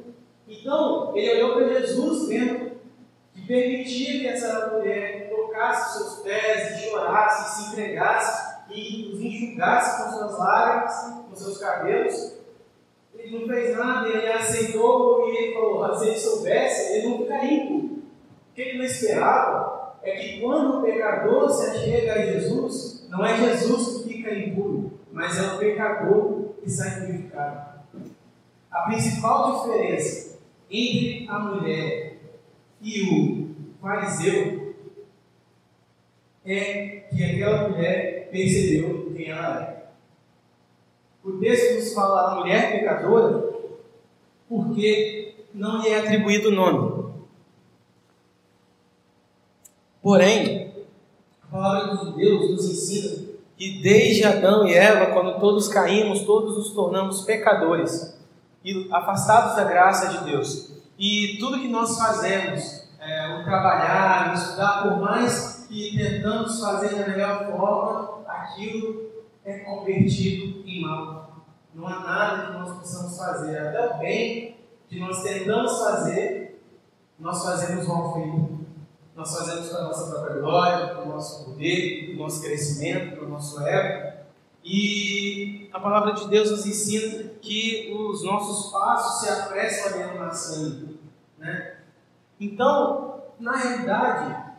Então, 0.47 1.15
ele 1.17 1.43
olhou 1.43 1.55
para 1.55 1.79
Jesus, 1.79 2.29
vendo 2.29 2.75
que 3.33 3.47
permitia 3.47 4.19
que 4.19 4.27
essa 4.27 4.67
mulher 4.67 5.29
tocasse 5.29 5.97
seus 5.97 6.19
pés, 6.19 6.81
chorasse, 6.81 7.55
se 7.55 7.71
entregasse, 7.71 8.55
e 8.69 9.11
os 9.13 9.19
enxugasse 9.19 10.03
com 10.03 10.17
suas 10.17 10.37
lágrimas, 10.37 11.13
com 11.29 11.35
seus 11.35 11.57
cabelos. 11.57 12.35
Ele 13.17 13.39
não 13.39 13.47
fez 13.47 13.75
nada, 13.75 14.07
ele 14.07 14.31
aceitou 14.31 15.27
e 15.27 15.37
ele 15.37 15.53
falou: 15.53 15.95
se 15.95 16.07
ele 16.07 16.19
soubesse, 16.19 16.93
ele 16.93 17.07
não 17.07 17.17
ficaria 17.19 17.63
impuro. 17.63 17.85
O 17.85 18.53
que 18.53 18.61
ele 18.61 18.77
não 18.77 18.85
esperava 18.85 19.74
é 20.05 20.15
que 20.15 20.39
quando 20.39 20.79
o 20.79 20.81
pecador 20.83 21.49
se 21.49 21.71
achega 21.71 22.13
a 22.13 22.25
Jesus, 22.25 23.07
não 23.09 23.25
é 23.25 23.37
Jesus 23.37 24.03
que 24.03 24.13
fica 24.13 24.33
impuro, 24.33 24.99
mas 25.11 25.37
é 25.37 25.53
o 25.53 25.57
pecador 25.57 26.53
que 26.61 26.69
sai 26.69 26.99
purificado. 26.99 27.75
A 28.71 28.81
principal 28.81 29.63
diferença 29.63 30.39
entre 30.69 31.27
a 31.29 31.39
mulher 31.39 32.17
e 32.81 33.01
o 33.03 33.55
fariseu 33.81 34.75
é 36.45 37.05
que 37.09 37.23
aquela 37.23 37.69
mulher 37.69 38.29
percebeu 38.31 39.11
quem 39.15 39.29
ela 39.29 39.61
é. 39.61 39.85
O 41.23 41.39
texto 41.39 41.75
nos 41.75 41.93
fala 41.93 42.31
a 42.31 42.35
mulher 42.35 42.71
pecadora 42.71 43.55
porque 44.47 45.33
não 45.53 45.81
lhe 45.81 45.89
é 45.89 45.99
atribuído 45.99 46.49
o 46.49 46.51
nome. 46.51 47.04
Porém, 50.05 50.71
a 51.41 51.47
palavra 51.47 51.97
de 51.97 52.15
Deus 52.15 52.51
nos 52.51 52.69
ensina 52.69 53.25
que 53.57 53.81
desde 53.81 54.23
Adão 54.23 54.67
e 54.67 54.71
Eva, 54.71 55.11
quando 55.11 55.39
todos 55.39 55.67
caímos, 55.67 56.21
todos 56.21 56.57
nos 56.57 56.73
tornamos 56.73 57.21
pecadores 57.21 58.15
e 58.63 58.87
afastados 58.91 59.55
da 59.55 59.63
graça 59.63 60.09
de 60.09 60.25
Deus. 60.25 60.69
E 60.95 61.37
tudo 61.39 61.59
que 61.59 61.67
nós 61.67 61.97
fazemos, 61.97 62.87
é, 62.99 63.39
o 63.39 63.45
trabalhar, 63.45 64.29
o 64.29 64.33
estudar, 64.35 64.83
por 64.83 65.01
mais 65.01 65.65
que 65.67 65.97
tentamos 65.97 66.59
fazer 66.59 66.93
da 66.93 67.07
melhor 67.07 67.49
forma, 67.49 68.21
aquilo 68.27 69.09
é 69.43 69.57
convertido 69.57 70.61
em 70.67 70.83
mal. 70.83 71.47
Não 71.73 71.87
há 71.87 72.01
nada 72.01 72.45
que 72.45 72.53
nós 72.59 72.77
possamos 72.77 73.17
fazer, 73.17 73.57
até 73.57 73.95
o 73.95 73.97
bem 73.97 74.55
que 74.87 74.99
nós 74.99 75.23
tentamos 75.23 75.79
fazer, 75.79 76.63
nós 77.17 77.43
fazemos 77.43 77.87
mal 77.87 78.13
feito. 78.13 78.54
Nós 79.15 79.33
fazemos 79.33 79.69
para 79.69 79.79
a 79.79 79.83
nossa 79.85 80.11
própria 80.11 80.41
glória, 80.41 80.87
para 80.87 81.03
o 81.03 81.09
nosso 81.09 81.45
poder, 81.45 82.07
para 82.07 82.15
o 82.15 82.17
nosso 82.17 82.41
crescimento, 82.41 83.15
para 83.15 83.25
o 83.25 83.29
nosso 83.29 83.65
ego. 83.65 84.13
E 84.61 85.69
a 85.71 85.79
palavra 85.79 86.13
de 86.13 86.27
Deus 86.27 86.51
nos 86.51 86.65
ensina 86.65 87.23
que 87.41 87.95
os 87.97 88.25
nossos 88.25 88.73
passos 88.73 89.21
se 89.21 89.29
apressam 89.29 90.03
a 90.03 90.25
da 90.25 90.31
sangue. 90.31 90.99
Né? 91.37 91.75
Então, 92.37 93.23
na 93.39 93.55
realidade, 93.55 94.53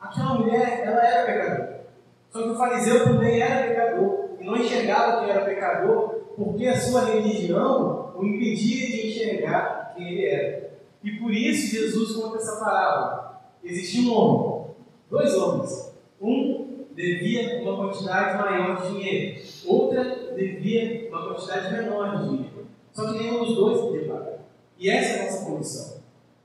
aquela 0.00 0.34
mulher, 0.34 0.80
ela 0.86 1.04
era 1.04 1.26
pecadora. 1.26 1.86
Só 2.30 2.42
que 2.42 2.48
o 2.48 2.56
fariseu 2.56 3.04
também 3.04 3.40
era 3.40 3.68
pecador 3.68 4.30
e 4.40 4.44
não 4.44 4.56
enxergava 4.56 5.24
que 5.24 5.30
era 5.30 5.44
pecador 5.44 6.20
porque 6.36 6.66
a 6.66 6.80
sua 6.80 7.04
religião 7.04 8.14
o 8.16 8.24
impedia 8.24 8.86
de 8.86 9.08
enxergar 9.08 9.92
quem 9.94 10.08
ele 10.08 10.26
era. 10.26 10.70
E 11.02 11.10
por 11.18 11.32
isso 11.32 11.76
Jesus 11.76 12.16
conta 12.16 12.38
essa 12.38 12.64
parábola. 12.64 13.29
Existia 13.62 14.10
um 14.10 14.14
homem, 14.14 14.74
dois 15.10 15.34
homens. 15.34 15.94
Um 16.20 16.84
devia 16.94 17.62
uma 17.62 17.76
quantidade 17.76 18.38
maior 18.38 18.82
de 18.82 18.88
dinheiro, 18.88 19.42
outra 19.66 20.34
devia 20.34 21.08
uma 21.08 21.28
quantidade 21.28 21.72
menor 21.72 22.16
de 22.16 22.28
dinheiro. 22.28 22.66
Só 22.92 23.12
que 23.12 23.18
nenhum 23.18 23.44
dos 23.44 23.54
dois 23.54 23.80
podia 23.80 24.12
pagar. 24.12 24.38
E 24.78 24.90
essa 24.90 25.16
é 25.16 25.20
a 25.20 25.24
nossa 25.24 25.44
condição. 25.44 26.00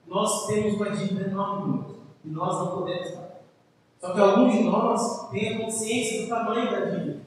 Nós 0.07 0.48
temos 0.48 0.74
uma 0.75 0.91
dívida 0.91 1.29
enorme 1.29 1.86
e 2.24 2.29
nós 2.29 2.60
não 2.60 2.77
podemos 2.77 3.12
pagar. 3.12 3.41
Só 4.00 4.13
que 4.13 4.19
alguns 4.19 4.53
de 4.53 4.63
nós 4.63 5.29
têm 5.29 5.55
a 5.55 5.60
consciência 5.60 6.22
do 6.22 6.29
tamanho 6.29 6.72
da 6.72 6.86
dívida. 6.86 7.22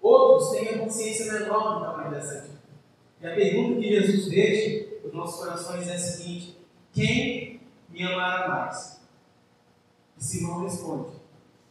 Outros 0.00 0.50
têm 0.50 0.68
a 0.68 0.78
consciência 0.78 1.32
menor 1.32 1.74
do 1.74 1.80
tamanho 1.84 2.10
dessa 2.10 2.42
dívida. 2.42 2.58
E 3.20 3.26
a 3.26 3.34
pergunta 3.34 3.80
que 3.80 3.88
Jesus 3.88 4.28
deixa 4.28 4.86
nos 5.04 5.12
nossos 5.12 5.44
corações 5.44 5.88
é 5.88 5.94
a 5.94 5.98
seguinte: 5.98 6.56
quem 6.92 7.47
me 7.98 8.12
amará 8.12 8.48
mais? 8.48 9.00
E 10.16 10.22
Simão 10.22 10.62
responde: 10.62 11.16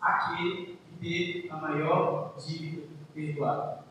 aquele 0.02 0.78
que 0.78 0.98
teve 1.00 1.50
a 1.50 1.56
maior 1.56 2.34
dívida 2.38 2.88
perdoada. 3.14 3.88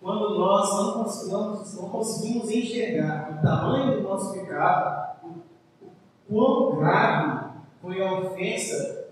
Quando 0.00 0.38
nós 0.38 0.70
não 0.70 1.04
conseguimos, 1.04 1.74
não 1.74 1.90
conseguimos 1.90 2.50
enxergar 2.50 3.32
o 3.32 3.42
tamanho 3.42 3.96
do 3.96 4.08
nosso 4.08 4.32
pecado, 4.32 5.18
o, 5.22 5.86
o 5.86 5.90
quão 6.26 6.76
grave 6.76 7.50
foi 7.82 8.02
a 8.02 8.20
ofensa 8.20 9.08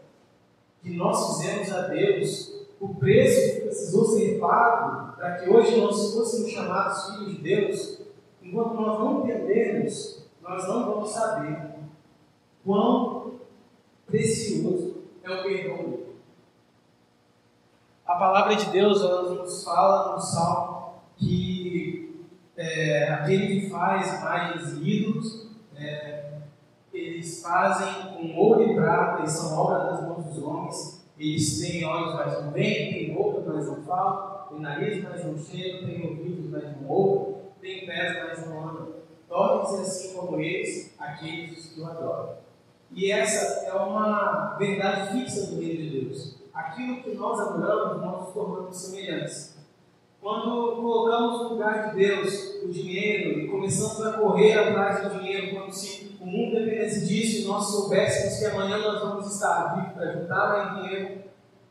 que 0.82 0.96
nós 0.96 1.36
fizemos 1.36 1.70
a 1.72 1.88
Deus, 1.88 2.66
o 2.80 2.94
preço 2.94 3.54
que 3.54 3.60
precisou 3.66 4.06
ser 4.06 4.38
pago 4.38 5.12
para 5.16 5.36
que 5.36 5.50
hoje 5.50 5.78
nós 5.78 6.14
fôssemos 6.14 6.50
chamados 6.50 7.10
filhos 7.10 7.36
de 7.36 7.42
Deus, 7.42 8.00
enquanto 8.42 8.74
nós 8.74 8.98
não 8.98 9.24
entendermos, 9.24 10.26
nós 10.40 10.66
não 10.66 10.86
vamos 10.86 11.10
saber 11.10 11.77
quão 12.68 13.40
precioso 14.06 15.04
é 15.22 15.30
o 15.30 15.42
perdão 15.42 15.76
dele. 15.90 16.16
A 18.06 18.14
palavra 18.14 18.56
de 18.56 18.66
Deus 18.66 19.00
ela 19.00 19.22
nos 19.32 19.64
fala 19.64 20.14
no 20.14 20.20
Salmo 20.20 21.00
que 21.16 22.26
é, 22.54 23.08
aquele 23.10 23.60
que 23.62 23.70
faz 23.70 24.22
e 24.76 24.90
ídolos, 24.90 25.48
é, 25.74 26.40
eles 26.92 27.40
fazem 27.42 28.12
com 28.12 28.36
ouro 28.36 28.70
e 28.70 28.74
prata, 28.74 29.22
e 29.22 29.28
são 29.28 29.58
obras 29.58 29.84
das 29.84 30.02
mãos 30.02 30.24
dos 30.26 30.42
homens. 30.42 31.08
Eles 31.18 31.60
têm 31.60 31.84
olhos, 31.86 32.14
mas 32.14 32.44
não 32.44 32.52
veem, 32.52 32.92
têm 32.92 33.14
boca, 33.14 33.50
mas 33.50 33.66
não 33.66 33.82
falam, 33.82 34.48
têm 34.48 34.60
nariz, 34.60 35.02
mas 35.02 35.24
não 35.24 35.38
chegam, 35.38 35.88
têm 35.88 36.06
ouvidos, 36.06 36.50
mas 36.50 36.76
não 36.76 36.88
ouvem, 36.88 37.36
têm 37.60 37.86
pés, 37.86 38.24
mas 38.28 38.46
não 38.46 38.68
andam. 38.68 38.88
Tornem-se 39.26 39.80
assim 39.80 40.16
como 40.16 40.38
eles, 40.38 40.94
aqueles 40.98 41.66
que 41.66 41.80
o 41.80 41.86
adoram. 41.86 42.47
E 42.90 43.10
essa 43.12 43.66
é 43.66 43.72
uma 43.74 44.56
verdade 44.58 45.12
fixa 45.12 45.46
do 45.46 45.60
reino 45.60 45.82
de 45.82 46.00
Deus. 46.00 46.36
Aquilo 46.54 47.02
que 47.02 47.14
nós 47.14 47.38
adoramos, 47.38 48.02
nós 48.02 48.20
nos 48.20 48.32
tornamos 48.32 48.76
semelhantes. 48.76 49.56
Quando 50.20 50.76
colocamos 50.76 51.42
no 51.42 51.48
lugar 51.50 51.90
de 51.90 51.96
Deus 51.96 52.62
o 52.64 52.68
dinheiro 52.68 53.40
e 53.40 53.48
começamos 53.48 54.04
a 54.04 54.18
correr 54.18 54.54
atrás 54.54 55.04
do 55.04 55.20
dinheiro, 55.20 55.56
como 55.56 55.72
se 55.72 56.16
o 56.20 56.26
mundo 56.26 56.56
dependesse 56.56 57.06
disso 57.06 57.42
e 57.42 57.44
nós 57.46 57.64
soubéssemos 57.70 58.38
que 58.38 58.46
amanhã 58.46 58.78
nós 58.78 59.00
vamos 59.00 59.32
estar 59.32 59.76
vivos 59.76 59.92
para 59.92 60.12
juntar 60.12 60.48
mais 60.48 60.82
dinheiro, 60.82 61.22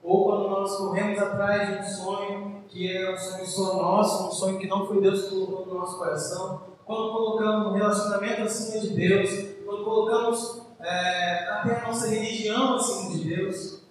ou 0.01 0.25
quando 0.25 0.49
nós 0.49 0.77
corremos 0.77 1.19
atrás 1.19 1.67
de 1.67 1.79
um 1.79 1.83
sonho 1.83 2.63
que 2.69 2.95
é 2.95 3.13
um 3.13 3.17
sonho 3.17 3.45
só 3.45 3.75
nosso, 3.75 4.27
um 4.27 4.31
sonho 4.31 4.59
que 4.59 4.67
não 4.67 4.87
foi 4.87 5.01
Deus 5.01 5.23
que 5.23 5.35
colocou 5.35 5.65
no 5.65 5.79
nosso 5.79 5.97
coração, 5.97 6.61
quando 6.85 7.11
colocamos 7.11 7.67
um 7.67 7.73
relacionamento 7.73 8.43
acima 8.43 8.79
de 8.79 8.89
Deus, 8.95 9.29
quando 9.65 9.83
colocamos 9.83 10.66
é, 10.87 11.49
até 11.49 11.75
a 11.75 11.87
nossa 11.87 12.07
religião 12.07 12.75
acima 12.75 13.11
de 13.11 13.35
Deus, 13.35 13.83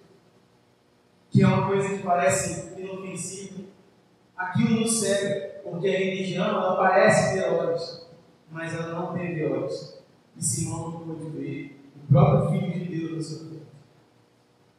que 1.29 1.43
é 1.43 1.47
uma 1.47 1.67
coisa 1.67 1.89
que 1.89 2.03
parece 2.03 2.75
inofensiva, 2.75 3.65
aquilo 4.35 4.79
nos 4.79 4.99
cega, 4.99 5.61
porque 5.63 5.87
a 5.87 5.99
religião 5.99 6.47
ela 6.47 6.75
parece 6.75 7.35
ter 7.35 7.49
olhos, 7.51 8.07
mas 8.49 8.73
ela 8.73 8.99
não 8.99 9.13
teve 9.13 9.45
olhos. 9.45 9.99
E 10.35 10.43
Simão 10.43 10.91
não 10.91 10.99
pôde 10.99 11.29
ver 11.29 11.79
o 11.95 12.07
próprio 12.11 12.49
Filho 12.49 12.73
de 12.73 12.97
Deus 12.97 13.11
no 13.11 13.21
seu 13.21 13.49
corpo. 13.49 13.65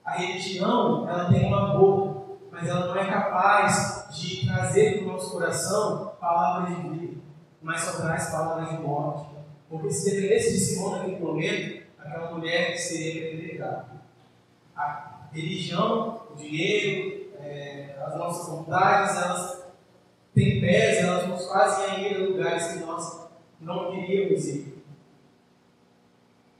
A 0.05 0.13
religião 0.15 1.09
ela 1.09 1.31
tem 1.31 1.47
uma 1.47 1.79
boca, 1.79 2.37
mas 2.51 2.69
ela 2.69 2.87
não 2.87 2.97
é 2.97 3.07
capaz 3.07 4.09
de 4.11 4.45
trazer 4.47 4.99
para 4.99 5.05
o 5.05 5.13
nosso 5.13 5.31
coração 5.31 6.15
palavras 6.21 6.77
de 6.77 6.89
vida. 6.89 7.21
mas 7.63 7.81
só 7.83 8.01
traz 8.01 8.31
palavras 8.31 8.71
de 8.71 8.79
morte. 8.79 9.29
Porque 9.69 9.91
se 9.91 10.11
dependesse 10.11 10.55
de 10.55 10.61
Simão 10.61 10.93
naquele 10.93 11.19
momento, 11.19 11.88
aquela 11.99 12.33
mulher 12.33 12.76
seria 12.76 13.28
privilegiada. 13.28 13.87
A 14.76 15.28
religião, 15.33 16.23
o 16.31 16.37
dinheiro, 16.37 17.31
é, 17.40 17.97
as 18.05 18.17
nossas 18.17 18.49
vontades, 18.49 19.17
elas 19.17 19.64
têm 20.35 20.61
pés, 20.61 20.99
elas 20.99 21.28
nos 21.28 21.49
fazem 21.49 22.02
ir 22.02 22.17
a 22.17 22.28
lugares 22.28 22.73
que 22.73 22.78
nós 22.81 23.28
não 23.61 23.90
queríamos 23.90 24.47
ir. 24.47 24.78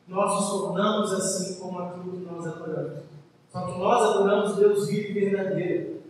Nós 0.07 0.35
nos 0.35 0.49
tornamos 0.51 1.13
assim 1.13 1.61
como 1.61 1.79
aquilo 1.81 2.13
que 2.13 2.25
nós 2.25 2.47
adoramos. 2.47 3.05
Só 3.51 3.67
que 3.67 3.79
nós 3.79 4.03
adoramos 4.03 4.57
Deus 4.57 4.89
vivo 4.89 5.19
e 5.19 5.31
verdadeiro. 5.31 6.03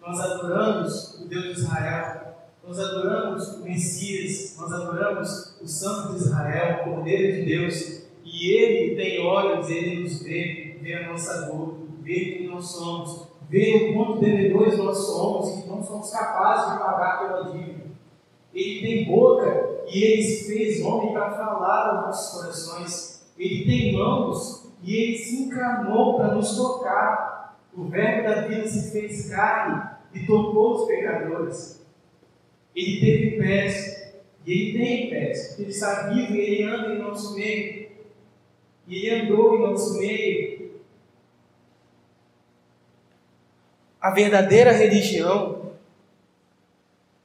Nós 0.00 0.20
adoramos 0.20 1.20
o 1.20 1.28
Deus 1.28 1.44
de 1.44 1.60
Israel. 1.60 2.34
Nós 2.66 2.78
adoramos 2.78 3.48
o 3.54 3.62
Messias. 3.62 4.56
Nós 4.58 4.72
adoramos 4.72 5.60
o 5.60 5.66
Santo 5.66 6.14
de 6.14 6.24
Israel, 6.24 6.80
o 6.80 6.94
Cordeiro 6.94 7.36
de 7.36 7.44
Deus. 7.44 7.99
E 8.40 8.52
Ele 8.52 8.96
tem 8.96 9.20
olhos, 9.20 9.68
Ele 9.68 10.00
nos 10.00 10.22
vê, 10.22 10.78
vê 10.80 10.94
a 10.94 11.10
nossa 11.10 11.42
dor, 11.42 11.76
vê 12.00 12.14
quem 12.14 12.48
nós 12.48 12.70
somos, 12.70 13.28
vê 13.50 13.90
o 13.90 13.94
quanto 13.94 14.20
devedores 14.20 14.78
nós 14.78 14.96
somos 14.96 15.58
e 15.58 15.62
que 15.62 15.68
não 15.68 15.82
somos 15.82 16.10
capazes 16.10 16.72
de 16.72 16.78
pagar 16.78 17.18
pela 17.18 17.52
dívida. 17.52 17.90
Ele 18.54 18.80
tem 18.80 19.04
boca 19.04 19.82
e 19.88 20.02
Ele 20.02 20.22
se 20.22 20.46
fez 20.46 20.82
homem 20.82 21.12
para 21.12 21.32
falar 21.32 21.90
aos 21.90 22.06
nossos 22.06 22.40
corações. 22.40 23.30
Ele 23.38 23.66
tem 23.66 23.92
mãos 23.92 24.72
e 24.82 24.96
Ele 24.96 25.18
se 25.18 25.42
encarnou 25.42 26.16
para 26.16 26.34
nos 26.34 26.56
tocar. 26.56 27.58
O 27.76 27.84
Verbo 27.88 28.26
da 28.26 28.40
vida 28.48 28.66
se 28.66 28.90
fez 28.90 29.28
carne 29.28 29.82
e 30.14 30.24
tocou 30.24 30.76
os 30.76 30.86
pecadores. 30.86 31.86
Ele 32.74 33.00
teve 33.00 33.36
pés 33.36 34.14
e 34.46 34.50
Ele 34.50 34.78
tem 34.78 35.10
pés, 35.10 35.48
porque 35.48 35.62
Ele 35.62 35.70
está 35.70 36.08
vivo 36.08 36.34
e 36.34 36.40
Ele 36.40 36.62
anda 36.62 36.94
em 36.94 36.98
nosso 36.98 37.34
meio. 37.34 37.89
E 38.86 39.06
Ele 39.06 39.26
andou 39.26 39.56
em 39.56 39.60
nosso 39.60 39.98
meio. 39.98 40.70
A 44.00 44.10
verdadeira 44.10 44.72
religião, 44.72 45.72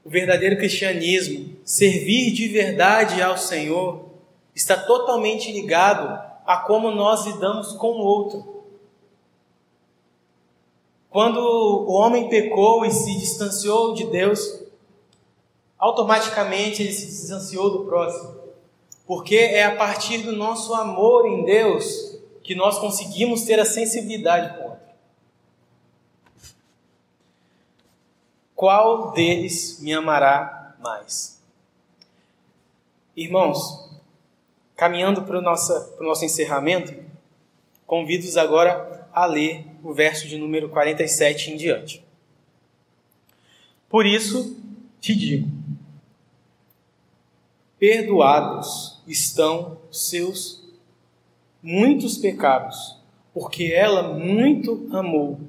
o 0.03 0.09
verdadeiro 0.09 0.57
cristianismo, 0.57 1.55
servir 1.63 2.31
de 2.33 2.47
verdade 2.47 3.21
ao 3.21 3.37
Senhor, 3.37 4.05
está 4.53 4.77
totalmente 4.77 5.51
ligado 5.51 6.21
a 6.45 6.57
como 6.57 6.91
nós 6.91 7.25
lidamos 7.25 7.73
com 7.73 7.87
o 7.87 8.03
outro. 8.05 8.63
Quando 11.09 11.39
o 11.39 11.91
homem 11.93 12.29
pecou 12.29 12.85
e 12.85 12.91
se 12.91 13.17
distanciou 13.17 13.93
de 13.93 14.05
Deus, 14.07 14.61
automaticamente 15.77 16.83
ele 16.83 16.91
se 16.91 17.05
distanciou 17.05 17.69
do 17.69 17.85
próximo. 17.85 18.44
Porque 19.05 19.35
é 19.35 19.63
a 19.63 19.75
partir 19.75 20.19
do 20.19 20.31
nosso 20.31 20.73
amor 20.73 21.27
em 21.27 21.43
Deus 21.43 22.19
que 22.43 22.55
nós 22.55 22.79
conseguimos 22.79 23.43
ter 23.43 23.59
a 23.59 23.65
sensibilidade 23.65 24.57
com 24.57 24.63
o 24.63 24.69
outro. 24.69 24.85
Qual 28.55 29.11
deles 29.11 29.79
me 29.81 29.93
amará 29.93 30.75
mais? 30.79 31.41
Irmãos, 33.15 33.85
Caminhando 34.75 35.21
para 35.21 35.39
o 35.39 35.41
nosso, 35.41 35.73
para 35.91 36.03
o 36.03 36.07
nosso 36.07 36.25
encerramento, 36.25 36.93
convido-os 37.87 38.35
agora 38.35 39.07
a 39.13 39.25
ler 39.25 39.65
o 39.81 39.93
verso 39.93 40.27
de 40.27 40.37
número 40.37 40.67
47 40.67 41.51
em 41.51 41.55
diante. 41.55 42.03
Por 43.87 44.05
isso 44.05 44.57
te 44.99 45.15
digo: 45.15 45.49
perdoados 47.79 49.01
estão 49.07 49.77
seus 49.91 50.63
muitos 51.61 52.17
pecados, 52.17 52.99
porque 53.33 53.73
ela 53.73 54.13
muito 54.13 54.87
amou, 54.91 55.39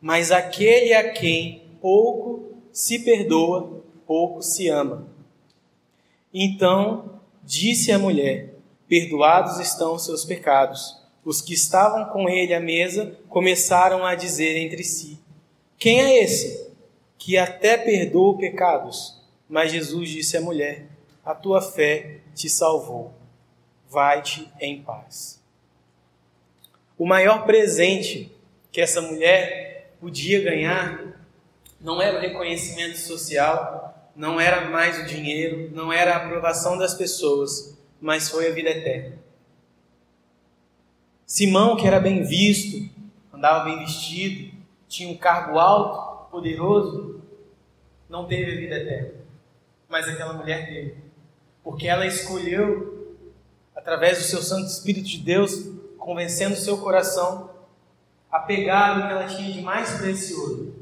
mas 0.00 0.30
aquele 0.30 0.92
a 0.94 1.12
quem 1.12 1.62
pouco 1.80 2.54
se 2.72 3.00
perdoa, 3.00 3.82
pouco 4.06 4.42
se 4.42 4.68
ama. 4.68 5.06
Então 6.32 7.20
disse 7.44 7.92
a 7.92 7.98
mulher: 7.98 8.54
Perdoados 8.88 9.58
estão 9.58 9.94
os 9.94 10.04
seus 10.04 10.24
pecados. 10.24 10.96
Os 11.24 11.42
que 11.42 11.52
estavam 11.52 12.06
com 12.06 12.28
ele 12.28 12.54
à 12.54 12.60
mesa 12.60 13.18
começaram 13.28 14.04
a 14.04 14.14
dizer 14.14 14.56
entre 14.56 14.82
si: 14.82 15.18
Quem 15.78 16.00
é 16.00 16.22
esse 16.22 16.70
que 17.18 17.36
até 17.36 17.76
perdoa 17.76 18.38
pecados? 18.38 19.18
Mas 19.48 19.72
Jesus 19.72 20.08
disse 20.08 20.36
à 20.36 20.40
mulher: 20.40 20.86
A 21.24 21.34
tua 21.34 21.60
fé 21.60 22.20
te 22.34 22.48
salvou. 22.48 23.14
Vai-te 23.88 24.50
em 24.60 24.82
paz. 24.82 25.42
O 26.96 27.06
maior 27.06 27.44
presente 27.44 28.32
que 28.72 28.80
essa 28.80 29.00
mulher 29.00 29.94
podia 30.00 30.42
ganhar 30.42 31.16
não 31.80 32.02
era 32.02 32.18
o 32.18 32.20
reconhecimento 32.20 32.98
social, 32.98 34.10
não 34.14 34.40
era 34.40 34.68
mais 34.68 34.98
o 34.98 35.06
dinheiro, 35.06 35.70
não 35.72 35.92
era 35.92 36.14
a 36.14 36.16
aprovação 36.16 36.76
das 36.76 36.94
pessoas, 36.94 37.78
mas 38.00 38.28
foi 38.28 38.48
a 38.48 38.52
vida 38.52 38.70
eterna. 38.70 39.18
Simão, 41.24 41.76
que 41.76 41.86
era 41.86 42.00
bem 42.00 42.24
visto, 42.24 42.88
andava 43.32 43.64
bem 43.64 43.78
vestido, 43.78 44.56
tinha 44.88 45.08
um 45.08 45.16
cargo 45.16 45.58
alto, 45.58 46.30
poderoso, 46.30 47.22
não 48.08 48.26
teve 48.26 48.50
a 48.50 48.56
vida 48.56 48.76
eterna. 48.76 49.20
Mas 49.88 50.08
aquela 50.08 50.32
mulher 50.32 50.66
teve. 50.66 51.07
Porque 51.68 51.86
ela 51.86 52.06
escolheu, 52.06 53.14
através 53.76 54.16
do 54.16 54.24
seu 54.24 54.40
Santo 54.40 54.68
Espírito 54.68 55.06
de 55.06 55.18
Deus, 55.18 55.52
convencendo 55.98 56.54
o 56.54 56.58
seu 56.58 56.78
coração 56.78 57.50
a 58.32 58.38
pegar 58.38 58.96
o 58.96 59.02
que 59.02 59.12
ela 59.12 59.26
tinha 59.26 59.52
de 59.52 59.60
mais 59.60 59.98
precioso, 59.98 60.74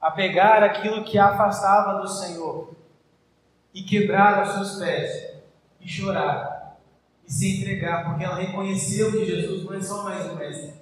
a 0.00 0.08
pegar 0.08 0.62
aquilo 0.62 1.02
que 1.02 1.18
a 1.18 1.30
afastava 1.30 2.00
do 2.00 2.06
Senhor 2.06 2.76
e 3.74 3.82
quebrar 3.82 4.38
aos 4.38 4.52
seus 4.52 4.78
pés 4.78 5.34
e 5.80 5.88
chorar 5.88 6.78
e 7.26 7.32
se 7.32 7.60
entregar, 7.60 8.04
porque 8.04 8.22
ela 8.22 8.36
reconheceu 8.36 9.10
que 9.10 9.26
Jesus 9.26 9.64
não 9.64 9.74
é 9.74 9.82
só 9.82 10.04
mais 10.04 10.30
um 10.30 10.36
mestre, 10.36 10.74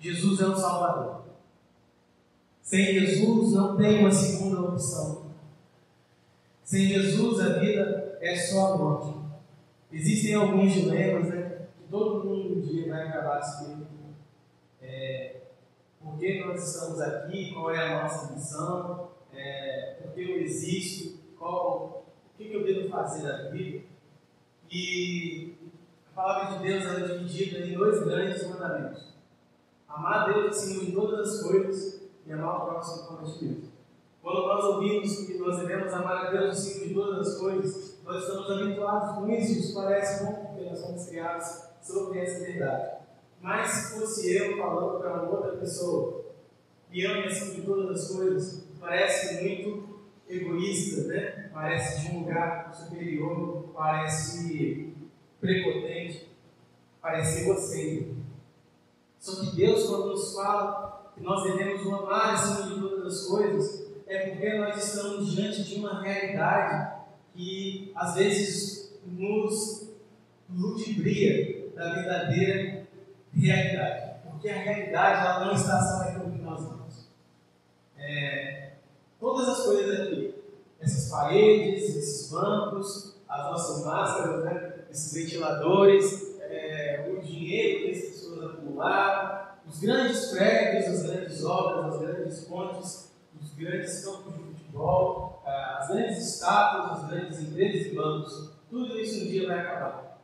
Jesus 0.00 0.40
é 0.40 0.46
o 0.46 0.56
Salvador. 0.56 1.24
Sem 2.62 2.86
Jesus 2.86 3.52
não 3.52 3.76
tem 3.76 4.00
uma 4.00 4.10
segunda 4.10 4.62
opção. 4.62 5.33
Sem 6.64 6.88
Jesus 6.88 7.40
a 7.40 7.58
vida 7.58 8.18
é 8.22 8.34
só 8.36 8.72
a 8.72 8.78
morte. 8.78 9.14
Existem 9.92 10.34
alguns 10.34 10.72
dilemas, 10.72 11.28
né? 11.28 11.66
Que 11.76 11.90
todo 11.90 12.24
mundo 12.24 12.56
um 12.56 12.60
dia 12.62 12.88
vai 12.88 13.06
acabar 13.06 13.42
se. 13.42 13.84
É, 14.80 15.42
por 16.02 16.18
que 16.18 16.42
nós 16.42 16.66
estamos 16.66 17.00
aqui? 17.02 17.52
Qual 17.52 17.70
é 17.70 17.86
a 17.86 18.02
nossa 18.02 18.32
missão? 18.32 19.10
É, 19.34 19.98
por 20.00 20.12
que 20.12 20.22
eu 20.22 20.40
existo? 20.40 21.18
Qual, 21.38 22.06
o 22.34 22.36
que, 22.38 22.50
eu 22.50 22.64
devo 22.64 22.88
fazer 22.88 23.22
da 23.24 23.50
vida? 23.50 23.84
E 24.70 25.54
a 26.10 26.14
palavra 26.14 26.56
de 26.56 26.64
Deus 26.64 26.86
é 26.86 27.08
dividida 27.08 27.58
em 27.58 27.74
dois 27.74 28.02
grandes 28.02 28.48
mandamentos: 28.48 29.14
amar 29.86 30.32
Deus 30.32 30.56
acima 30.56 30.82
de 30.86 30.92
todas 30.92 31.28
as 31.28 31.42
coisas 31.42 32.02
e 32.26 32.32
amar 32.32 32.62
o 32.62 32.66
próximo 32.70 33.06
como 33.06 33.20
a 33.20 33.30
ti 33.30 33.44
mesmo. 33.44 33.73
Quando 34.24 34.46
nós 34.46 34.64
ouvimos 34.64 35.26
que 35.26 35.36
nós 35.36 35.58
devemos 35.58 35.92
amar 35.92 36.28
a 36.28 36.30
Deus 36.30 36.56
acima 36.56 36.86
de 36.86 36.94
todas 36.94 37.28
as 37.28 37.38
coisas, 37.38 37.98
nós 38.02 38.22
estamos 38.22 38.50
habituados 38.50 39.16
com 39.16 39.28
isso, 39.28 39.52
isso 39.52 39.74
parece 39.74 40.24
bom, 40.24 40.46
porque 40.46 40.64
nós 40.64 40.78
somos 40.78 41.06
criados 41.06 41.46
sobre 41.82 42.20
essa 42.20 42.42
verdade. 42.42 43.04
Mas 43.42 43.70
se 43.70 44.00
fosse 44.00 44.34
eu 44.34 44.56
falando 44.56 44.98
para 44.98 45.12
uma 45.12 45.30
outra 45.30 45.58
pessoa, 45.58 46.24
que 46.90 47.04
ame 47.04 47.26
acima 47.26 47.54
de 47.54 47.62
todas 47.66 47.90
as 47.90 48.16
coisas, 48.16 48.66
parece 48.80 49.42
muito 49.42 50.00
egoísta, 50.26 51.02
né? 51.02 51.50
parece 51.52 52.00
de 52.08 52.16
um 52.16 52.20
lugar 52.20 52.74
superior, 52.74 53.72
parece 53.74 54.94
prepotente, 55.38 56.30
parece 57.02 57.42
egocêntrico. 57.42 58.14
Só 59.18 59.38
que 59.42 59.54
Deus, 59.54 59.86
quando 59.86 60.06
nos 60.06 60.34
fala 60.34 61.12
que 61.14 61.22
nós 61.22 61.42
devemos 61.42 61.86
amar 61.92 62.32
acima 62.32 62.74
de 62.74 62.80
todas 62.80 63.06
as 63.06 63.26
coisas, 63.26 63.83
é 64.06 64.28
porque 64.28 64.58
nós 64.58 64.84
estamos 64.84 65.34
diante 65.34 65.64
de 65.64 65.76
uma 65.76 66.02
realidade 66.02 67.02
que 67.34 67.92
às 67.94 68.14
vezes 68.14 68.98
nos 69.04 69.90
ludibria 70.48 71.70
da 71.74 71.94
verdadeira 71.94 72.86
realidade. 73.32 74.20
Porque 74.24 74.48
a 74.48 74.56
realidade 74.56 75.26
ela 75.26 75.46
não 75.46 75.54
está 75.54 75.80
só 75.80 75.98
naquilo 75.98 76.32
que 76.32 76.42
nós 76.42 76.62
vemos. 76.62 77.08
É, 77.98 78.72
todas 79.18 79.48
as 79.48 79.64
coisas 79.64 80.00
aqui. 80.00 80.34
Essas 80.80 81.10
paredes, 81.10 81.96
esses 81.96 82.30
bancos, 82.30 83.16
as 83.26 83.44
nossas 83.50 83.86
máscaras, 83.86 84.44
né? 84.44 84.74
esses 84.90 85.14
ventiladores, 85.14 86.38
é, 86.40 87.10
o 87.10 87.20
dinheiro 87.22 87.84
que 87.84 87.90
as 87.90 88.04
pessoas 88.04 88.50
acumularam, 88.50 89.44
os 89.66 89.80
grandes 89.80 90.26
prédios, 90.26 90.86
as 90.86 91.02
grandes 91.04 91.44
obras, 91.44 91.94
as 91.94 92.00
grandes 92.00 92.40
pontes, 92.44 93.03
os 93.40 93.54
grandes 93.54 94.04
campos 94.04 94.34
de 94.34 94.42
futebol, 94.42 95.42
as 95.44 95.88
grandes 95.88 96.18
estátuas, 96.18 96.98
as 96.98 97.10
grandes 97.10 97.40
igrejas 97.40 97.86
e 97.86 97.94
bancos, 97.94 98.50
tudo 98.70 98.98
isso 98.98 99.24
um 99.24 99.28
dia 99.28 99.46
vai 99.46 99.60
acabar. 99.60 100.18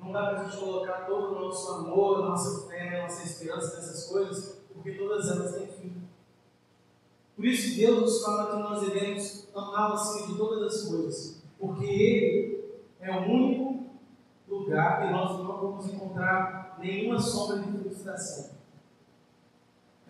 Não 0.00 0.10
dá 0.10 0.26
para 0.26 0.40
a 0.40 0.44
gente 0.44 0.56
colocar 0.56 1.06
todo 1.06 1.36
o 1.36 1.40
nosso 1.40 1.72
amor, 1.72 2.28
nossa 2.28 2.68
fé, 2.68 3.02
nossa 3.02 3.22
esperança 3.22 3.76
nessas 3.76 4.06
coisas, 4.06 4.58
porque 4.72 4.92
todas 4.92 5.30
elas 5.30 5.54
têm 5.54 5.66
fim. 5.68 6.02
Por 7.36 7.44
isso 7.44 7.76
Deus 7.76 8.00
nos 8.00 8.24
fala 8.24 8.50
que 8.50 8.62
nós 8.62 8.80
devemos 8.80 9.48
amá-lo 9.54 9.94
acima 9.94 10.26
de 10.26 10.36
todas 10.36 10.74
as 10.74 10.88
coisas, 10.88 11.42
porque 11.58 11.84
Ele 11.84 12.74
é 13.00 13.10
o 13.10 13.30
único 13.30 13.86
lugar 14.48 15.02
que 15.02 15.12
nós 15.12 15.38
não 15.38 15.60
vamos 15.60 15.86
encontrar 15.86 16.76
nenhuma 16.80 17.20
sombra 17.20 17.60
de 17.60 17.78
frustração. 17.78 18.51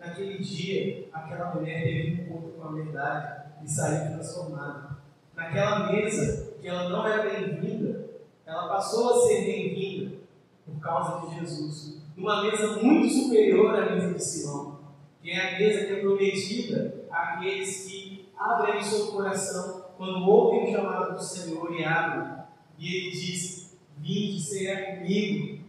Naquele 0.03 0.37
dia, 0.39 1.07
aquela 1.13 1.55
mulher 1.55 1.81
teve 1.81 2.11
um 2.11 2.23
encontro 2.25 2.51
com 2.51 2.67
a 2.67 2.71
verdade 2.73 3.43
e 3.63 3.69
saiu 3.69 4.13
transformada. 4.13 4.97
Naquela 5.33 5.89
mesa, 5.89 6.57
que 6.59 6.67
ela 6.67 6.89
não 6.89 7.07
era 7.07 7.23
bem-vinda, 7.23 8.09
ela 8.45 8.67
passou 8.67 9.13
a 9.13 9.27
ser 9.27 9.45
bem-vinda 9.45 10.17
por 10.65 10.77
causa 10.81 11.25
de 11.25 11.39
Jesus. 11.39 12.01
Numa 12.17 12.43
mesa 12.43 12.75
muito 12.83 13.13
superior 13.13 13.75
à 13.75 13.95
mesa 13.95 14.13
de 14.13 14.21
Simão, 14.21 14.79
que 15.21 15.31
é 15.31 15.55
a 15.55 15.57
mesa 15.57 15.85
que 15.85 15.93
é 15.93 15.99
prometida 16.01 17.05
àqueles 17.09 17.85
que 17.85 18.29
abrem 18.37 18.79
o 18.79 18.83
seu 18.83 19.07
coração 19.07 19.85
quando 19.95 20.27
ouvem 20.27 20.65
o 20.65 20.71
chamado 20.71 21.13
do 21.13 21.23
Senhor 21.23 21.73
e 21.73 21.83
abrem. 21.85 22.43
E 22.77 22.93
ele 22.93 23.11
diz: 23.11 23.79
Vinde 23.97 24.41
ser 24.41 24.97
comigo. 24.97 25.62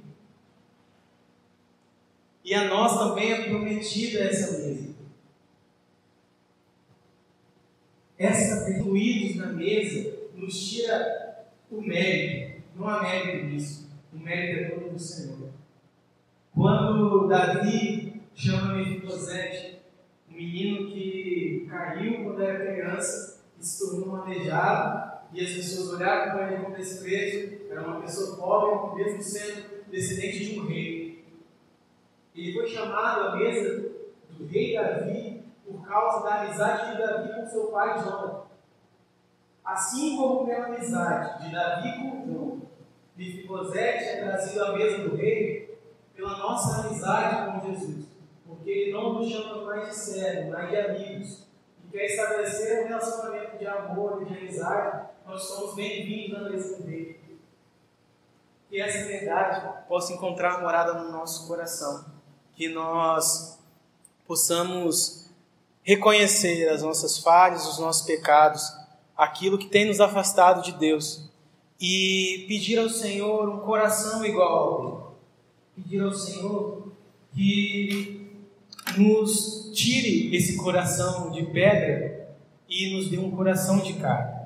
E 2.45 2.53
a 2.53 2.69
nós 2.69 2.99
também 2.99 3.33
é 3.33 3.49
prometida 3.49 4.25
essa 4.25 4.59
mesa. 4.59 4.95
Essa 8.19 8.71
incluídos 8.71 9.37
na 9.37 9.47
mesa 9.47 10.15
nos 10.35 10.55
tira 10.69 11.47
o 11.71 11.81
mérito. 11.81 12.63
Não 12.77 12.87
há 12.87 13.03
mérito 13.03 13.47
nisso. 13.47 13.91
O 14.13 14.19
mérito 14.19 14.61
é 14.61 14.79
todo 14.79 14.93
do 14.93 14.99
Senhor. 14.99 15.49
Quando 16.55 17.27
Davi 17.29 18.23
chama 18.35 18.75
Mefibosete, 18.75 19.81
um 20.31 20.35
menino 20.35 20.91
que 20.91 21.67
caiu 21.69 22.25
quando 22.25 22.43
era 22.43 22.73
criança 22.73 23.43
e 23.59 23.65
se 23.65 23.79
tornou 23.79 24.19
manejado, 24.19 25.15
e 25.33 25.41
as 25.41 25.51
pessoas 25.51 25.95
olharam 25.95 26.33
para 26.33 26.53
ele 26.53 26.65
com 26.65 26.73
desprezo, 26.73 27.55
era 27.69 27.83
uma 27.83 28.01
pessoa 28.01 28.37
pobre, 28.37 29.03
mesmo 29.03 29.23
sendo 29.23 29.65
descendente 29.91 30.45
de 30.45 30.61
um 30.61 30.67
rei. 30.67 30.94
Ele 32.35 32.53
foi 32.53 32.67
chamado 32.67 33.29
à 33.29 33.37
mesa 33.37 33.91
do 34.31 34.47
rei 34.47 34.75
Davi 34.75 35.45
por 35.65 35.87
causa 35.87 36.25
da 36.25 36.43
amizade 36.43 36.91
de 36.91 36.99
Davi 37.03 37.33
com 37.33 37.47
seu 37.47 37.67
pai 37.69 38.03
Jonathan. 38.03 38.43
Assim 39.65 40.17
como 40.17 40.45
pela 40.45 40.67
amizade 40.67 41.45
de 41.45 41.53
Davi 41.53 41.93
com 41.93 42.27
João, 42.27 42.63
Mefibosete 43.17 44.05
é 44.05 44.25
trazido 44.25 44.65
à 44.65 44.73
mesa 44.73 45.09
do 45.09 45.17
rei 45.17 45.79
pela 46.15 46.37
nossa 46.37 46.87
amizade 46.87 47.53
com 47.53 47.71
Jesus. 47.71 48.07
Porque 48.45 48.69
ele 48.69 48.93
não 48.93 49.15
nos 49.15 49.31
chama 49.31 49.65
mais 49.65 49.89
de 49.89 49.95
servo, 49.95 50.51
mas 50.51 50.69
de 50.69 50.77
amigos. 50.77 51.47
E 51.85 51.91
quer 51.93 52.07
estabelecer 52.07 52.85
um 52.85 52.89
relacionamento 52.89 53.59
de 53.59 53.67
amor 53.67 54.23
e 54.23 54.25
de 54.25 54.39
amizade, 54.39 55.09
nós 55.25 55.41
somos 55.45 55.77
bem-vindos 55.77 56.43
na 56.43 56.51
mesa 56.51 56.83
dele. 56.83 57.21
Que 58.69 58.81
essa 58.81 59.07
verdade 59.07 59.87
possa 59.89 60.13
encontrar 60.13 60.61
morada 60.61 60.95
no 60.95 61.13
nosso 61.13 61.47
coração. 61.47 62.14
Que 62.57 62.69
nós 62.69 63.59
possamos 64.27 65.31
reconhecer 65.83 66.69
as 66.69 66.83
nossas 66.83 67.19
falhas, 67.19 67.67
os 67.67 67.79
nossos 67.79 68.07
pecados, 68.07 68.63
aquilo 69.17 69.59
que 69.59 69.67
tem 69.67 69.85
nos 69.85 70.01
afastado 70.01 70.63
de 70.63 70.73
Deus 70.73 71.29
e 71.81 72.45
pedir 72.49 72.79
ao 72.79 72.89
Senhor 72.89 73.49
um 73.49 73.59
coração 73.61 74.25
igual 74.25 74.49
ao. 74.49 75.15
Pedir 75.75 76.01
ao 76.01 76.13
Senhor 76.13 76.93
que 77.35 78.31
nos 78.97 79.71
tire 79.75 80.35
esse 80.35 80.57
coração 80.57 81.31
de 81.31 81.43
pedra 81.43 82.37
e 82.69 82.95
nos 82.95 83.11
dê 83.11 83.19
um 83.19 83.31
coração 83.31 83.81
de 83.81 83.95
carne. 83.95 84.45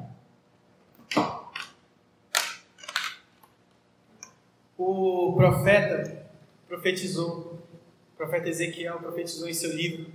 O 4.77 5.35
profeta 5.37 6.31
profetizou, 6.66 7.59
profeta 8.19 8.49
Ezequiel 8.49 8.99
profetizou 8.99 9.49
em 9.49 9.55
seu 9.55 9.73
livro 9.73 10.07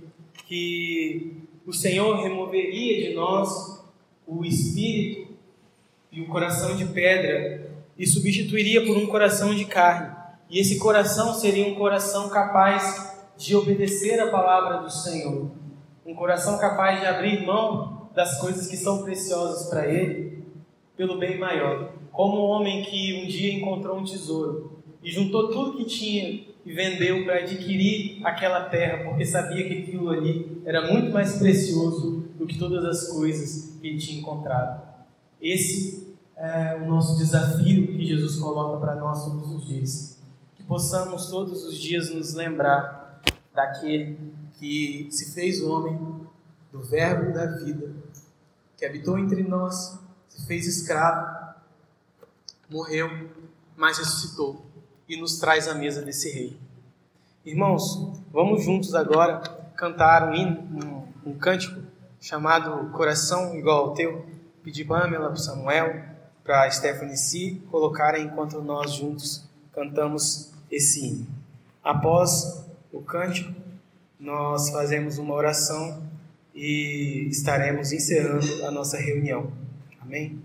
que 0.46 1.42
o 1.66 1.72
Senhor 1.72 2.22
removeria 2.22 3.08
de 3.08 3.14
nós 3.14 3.82
o 4.26 4.44
espírito 4.44 5.32
e 6.12 6.20
o 6.20 6.26
coração 6.26 6.76
de 6.76 6.84
pedra 6.84 7.72
e 7.98 8.06
substituiria 8.06 8.84
por 8.84 8.98
um 8.98 9.06
coração 9.06 9.54
de 9.54 9.64
carne. 9.64 10.14
E 10.50 10.60
esse 10.60 10.78
coração 10.78 11.32
seria 11.32 11.66
um 11.66 11.74
coração 11.74 12.28
capaz 12.28 13.10
de 13.38 13.56
obedecer 13.56 14.20
a 14.20 14.30
palavra 14.30 14.82
do 14.82 14.90
Senhor, 14.90 15.50
um 16.04 16.14
coração 16.14 16.58
capaz 16.58 17.00
de 17.00 17.06
abrir 17.06 17.44
mão 17.46 18.10
das 18.14 18.38
coisas 18.38 18.66
que 18.66 18.76
são 18.76 19.02
preciosas 19.02 19.70
para 19.70 19.90
ele 19.90 20.44
pelo 20.94 21.18
bem 21.18 21.38
maior. 21.38 21.94
Como 22.12 22.36
um 22.36 22.50
homem 22.50 22.84
que 22.84 23.24
um 23.24 23.26
dia 23.26 23.54
encontrou 23.54 23.98
um 23.98 24.04
tesouro 24.04 24.82
e 25.02 25.10
juntou 25.10 25.50
tudo 25.50 25.78
que 25.78 25.86
tinha 25.86 26.53
e 26.64 26.72
vendeu 26.72 27.24
para 27.24 27.40
adquirir 27.40 28.24
aquela 28.24 28.68
terra, 28.68 29.04
porque 29.04 29.26
sabia 29.26 29.68
que 29.68 29.82
aquilo 29.82 30.08
ali 30.08 30.62
era 30.64 30.90
muito 30.90 31.12
mais 31.12 31.36
precioso 31.36 32.24
do 32.38 32.46
que 32.46 32.58
todas 32.58 32.84
as 32.84 33.08
coisas 33.08 33.78
que 33.80 33.86
ele 33.86 33.98
tinha 33.98 34.20
encontrado. 34.20 34.82
Esse 35.40 36.16
é 36.36 36.76
o 36.76 36.86
nosso 36.86 37.18
desafio 37.18 37.86
que 37.88 38.06
Jesus 38.06 38.36
coloca 38.36 38.78
para 38.80 38.94
nós 38.96 39.24
todos 39.24 39.50
os 39.52 39.66
dias. 39.66 40.18
Que 40.56 40.62
possamos 40.62 41.26
todos 41.26 41.64
os 41.64 41.76
dias 41.78 42.10
nos 42.10 42.34
lembrar 42.34 43.22
daquele 43.54 44.18
que 44.58 45.08
se 45.10 45.34
fez 45.34 45.62
homem, 45.62 45.98
do 46.72 46.82
Verbo 46.82 47.32
da 47.32 47.46
vida, 47.46 47.92
que 48.76 48.84
habitou 48.84 49.16
entre 49.18 49.42
nós, 49.44 49.98
se 50.28 50.44
fez 50.46 50.66
escravo, 50.66 51.54
morreu, 52.68 53.30
mas 53.76 53.98
ressuscitou 53.98 54.63
e 55.08 55.16
nos 55.16 55.38
traz 55.38 55.68
à 55.68 55.74
mesa 55.74 56.02
desse 56.02 56.30
rei. 56.30 56.56
Irmãos, 57.44 58.22
vamos 58.32 58.64
juntos 58.64 58.94
agora 58.94 59.38
cantar 59.76 60.30
um, 60.30 60.34
hino, 60.34 61.06
um, 61.24 61.30
um 61.30 61.38
cântico 61.38 61.80
chamado 62.20 62.90
Coração 62.90 63.54
Igual 63.54 63.88
ao 63.88 63.94
Teu. 63.94 64.24
Pedir 64.62 64.86
Pamela, 64.86 65.28
para 65.28 65.36
Samuel, 65.36 66.02
para 66.42 66.70
Stephanie 66.70 67.18
C 67.18 67.60
colocarem 67.70 68.24
enquanto 68.24 68.62
nós 68.62 68.94
juntos 68.94 69.44
cantamos 69.74 70.50
esse 70.70 71.04
hino. 71.04 71.26
Após 71.82 72.64
o 72.90 73.02
cântico, 73.02 73.52
nós 74.18 74.70
fazemos 74.70 75.18
uma 75.18 75.34
oração 75.34 76.02
e 76.54 77.28
estaremos 77.30 77.92
encerrando 77.92 78.64
a 78.64 78.70
nossa 78.70 78.96
reunião. 78.96 79.52
Amém? 80.00 80.40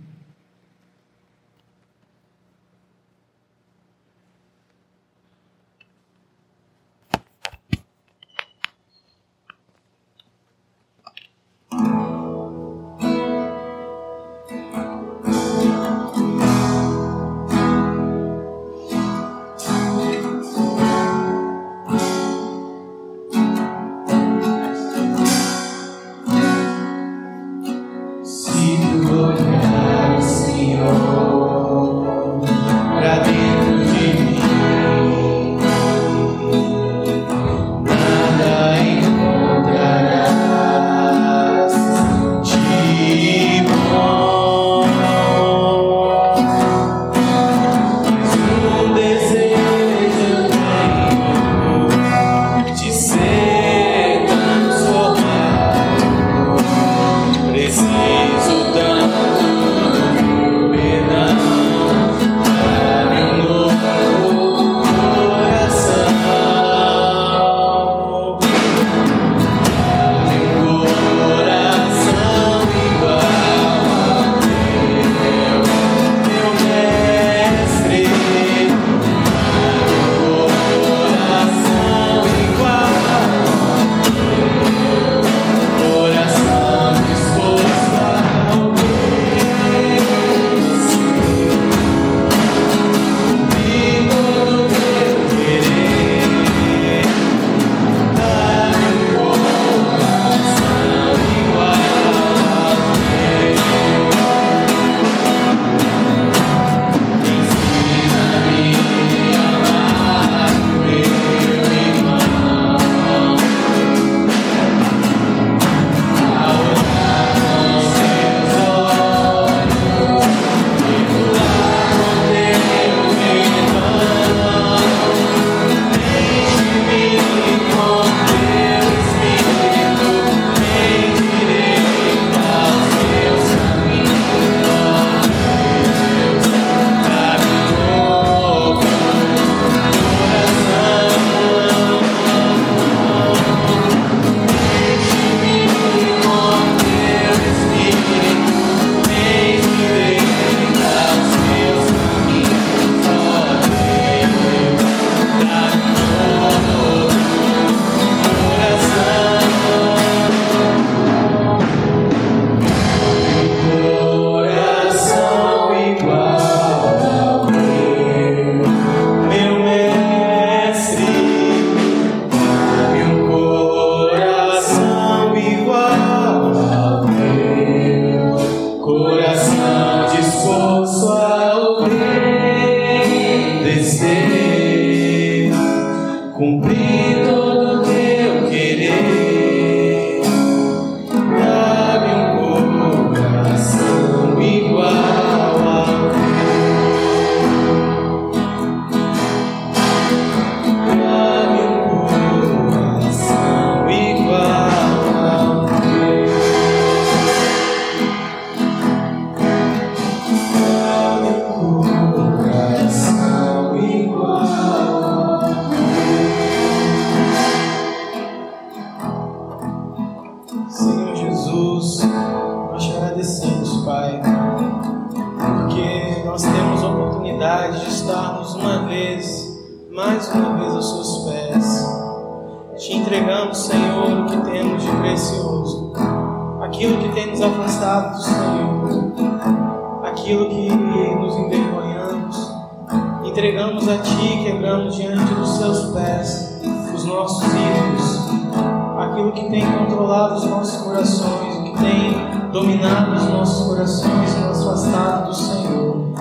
Nossos 253.29 253.67
corações 253.67 254.35
nos 254.37 254.67
afastado 254.67 255.27
do 255.27 255.35
Senhor. 255.35 256.13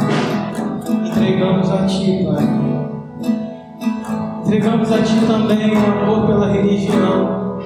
Entregamos 1.07 1.71
a 1.71 1.87
Ti, 1.87 2.27
Pai. 2.27 2.49
Entregamos 4.41 4.93
a 4.93 5.03
Ti 5.03 5.15
também 5.27 5.75
o 5.75 6.03
amor 6.03 6.27
pela 6.27 6.53
religião 6.53 7.59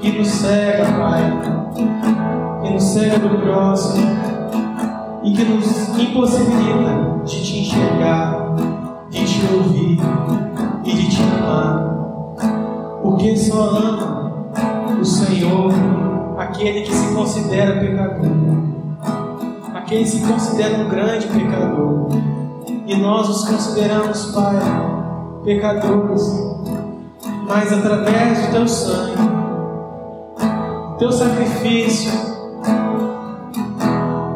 que 0.00 0.12
nos 0.12 0.28
cega, 0.28 0.84
Pai, 0.98 1.40
que 2.62 2.70
nos 2.70 2.82
cega 2.82 3.18
do 3.18 3.38
próximo 3.38 4.06
e 5.22 5.32
que 5.32 5.44
nos 5.44 5.98
impossibilita 5.98 7.22
de 7.24 7.42
Te 7.42 7.60
enxergar, 7.60 8.54
de 9.10 9.24
Te 9.24 9.54
ouvir 9.54 9.98
e 10.84 10.92
de 10.92 11.08
Te 11.08 11.22
amar. 11.22 11.90
Porque 13.02 13.36
só 13.36 13.70
ama 13.70 14.32
o 15.00 15.04
Senhor 15.04 16.09
aquele 16.50 16.82
que 16.82 16.92
se 16.92 17.14
considera 17.14 17.80
pecador, 17.80 18.26
aquele 19.74 20.02
que 20.02 20.10
se 20.10 20.26
considera 20.26 20.78
um 20.78 20.88
grande 20.88 21.26
pecador. 21.28 22.08
E 22.86 22.96
nós 22.96 23.28
os 23.28 23.48
consideramos, 23.48 24.26
Pai, 24.32 24.56
pecadores, 25.44 26.22
mas 27.46 27.72
através 27.72 28.46
do 28.46 28.52
teu 28.52 28.68
sangue, 28.68 29.16
teu 30.98 31.12
sacrifício 31.12 32.10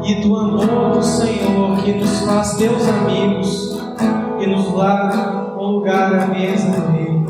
e 0.04 0.14
do 0.22 0.36
amor 0.36 0.92
do 0.92 1.02
Senhor 1.02 1.76
que 1.82 1.92
nos 1.94 2.20
faz 2.20 2.56
teus 2.56 2.86
amigos 2.88 3.82
e 4.38 4.46
nos 4.46 4.72
leva 4.72 5.56
um 5.58 5.66
lugar 5.66 6.14
à 6.14 6.26
mesa 6.28 6.68
do 6.68 6.92
Rei, 6.92 7.26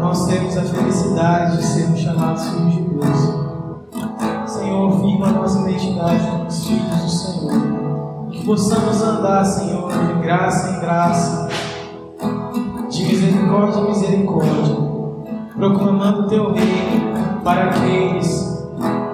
nós 0.00 0.26
temos 0.26 0.56
a 0.56 0.62
felicidade 0.62 1.56
de 1.56 1.64
sermos 1.64 1.91
chamados 2.12 2.44
filhos 2.48 2.74
de 2.74 2.82
Deus. 2.82 4.50
Senhor, 4.50 5.00
firma 5.00 5.26
a 5.28 5.32
nossa 5.32 5.60
identidade 5.68 6.26
como 6.30 6.50
filhos 6.50 7.02
do 7.02 7.08
Senhor. 7.08 8.28
Que 8.30 8.44
possamos 8.44 9.02
andar, 9.02 9.44
Senhor, 9.44 9.90
de 9.90 10.22
graça 10.22 10.70
em 10.70 10.80
graça 10.80 11.48
de 12.90 13.04
misericórdia 13.06 13.80
em 13.80 13.88
misericórdia, 13.88 14.76
proclamando 15.56 16.22
o 16.22 16.28
teu 16.28 16.52
reino 16.52 17.40
para 17.42 17.70
aqueles 17.70 18.52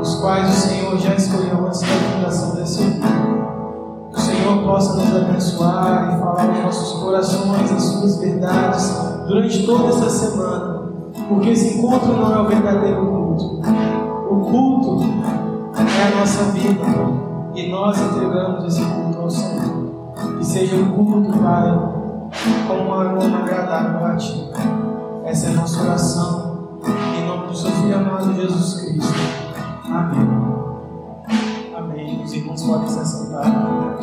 os 0.01 0.15
quais 0.17 0.49
o 0.49 0.53
Senhor 0.53 0.99
já 0.99 1.15
escolheu 1.15 1.67
antes 1.67 1.81
da 1.81 1.87
fundação 1.87 2.55
desse 2.57 2.83
mundo. 2.83 4.09
Que 4.13 4.19
o 4.19 4.21
Senhor 4.21 4.63
possa 4.65 4.95
nos 4.95 5.17
abençoar 5.17 6.15
e 6.15 6.21
falar 6.21 6.49
aos 6.49 6.65
nossos 6.65 7.01
corações 7.01 7.73
as 7.73 7.83
suas 7.83 8.17
verdades 8.19 9.09
durante 9.29 9.67
toda 9.67 9.89
esta 9.89 10.11
semana, 10.11 10.78
porque 11.29 11.51
esse 11.51 11.79
encontro 11.79 12.13
não 12.15 12.35
é 12.35 12.41
o 12.41 12.47
verdadeiro 12.47 13.07
culto. 13.07 13.61
O 14.31 14.41
culto 14.41 15.05
é 15.75 16.13
a 16.13 16.19
nossa 16.19 16.45
vida 16.53 16.85
e 17.55 17.71
nós 17.71 18.01
entregamos 18.01 18.65
esse 18.65 18.85
culto 18.85 19.19
ao 19.21 19.31
Senhor. 19.31 19.89
Que 20.39 20.45
seja 20.45 20.77
um 20.77 20.91
culto, 20.93 21.39
Pai 21.39 21.99
como 22.67 22.91
um 22.91 22.95
aroma 22.95 23.39
agradável 23.39 24.07
a 24.07 24.17
Ti. 24.17 24.51
Essa 25.25 25.47
é 25.47 25.51
a 25.51 25.55
nossa 25.55 25.83
oração, 25.83 26.81
em 27.17 27.27
nome 27.27 27.49
do 27.49 27.57
Seu 27.57 27.71
Filho 27.71 27.97
amado 27.97 28.35
Jesus 28.35 28.81
Cristo. 28.81 29.15
Amém. 29.85 30.29
Amém. 31.77 32.23
Os 32.23 32.33
irmãos 32.33 32.63
podem 32.63 32.89
se 32.89 32.99
assentar. 33.01 33.99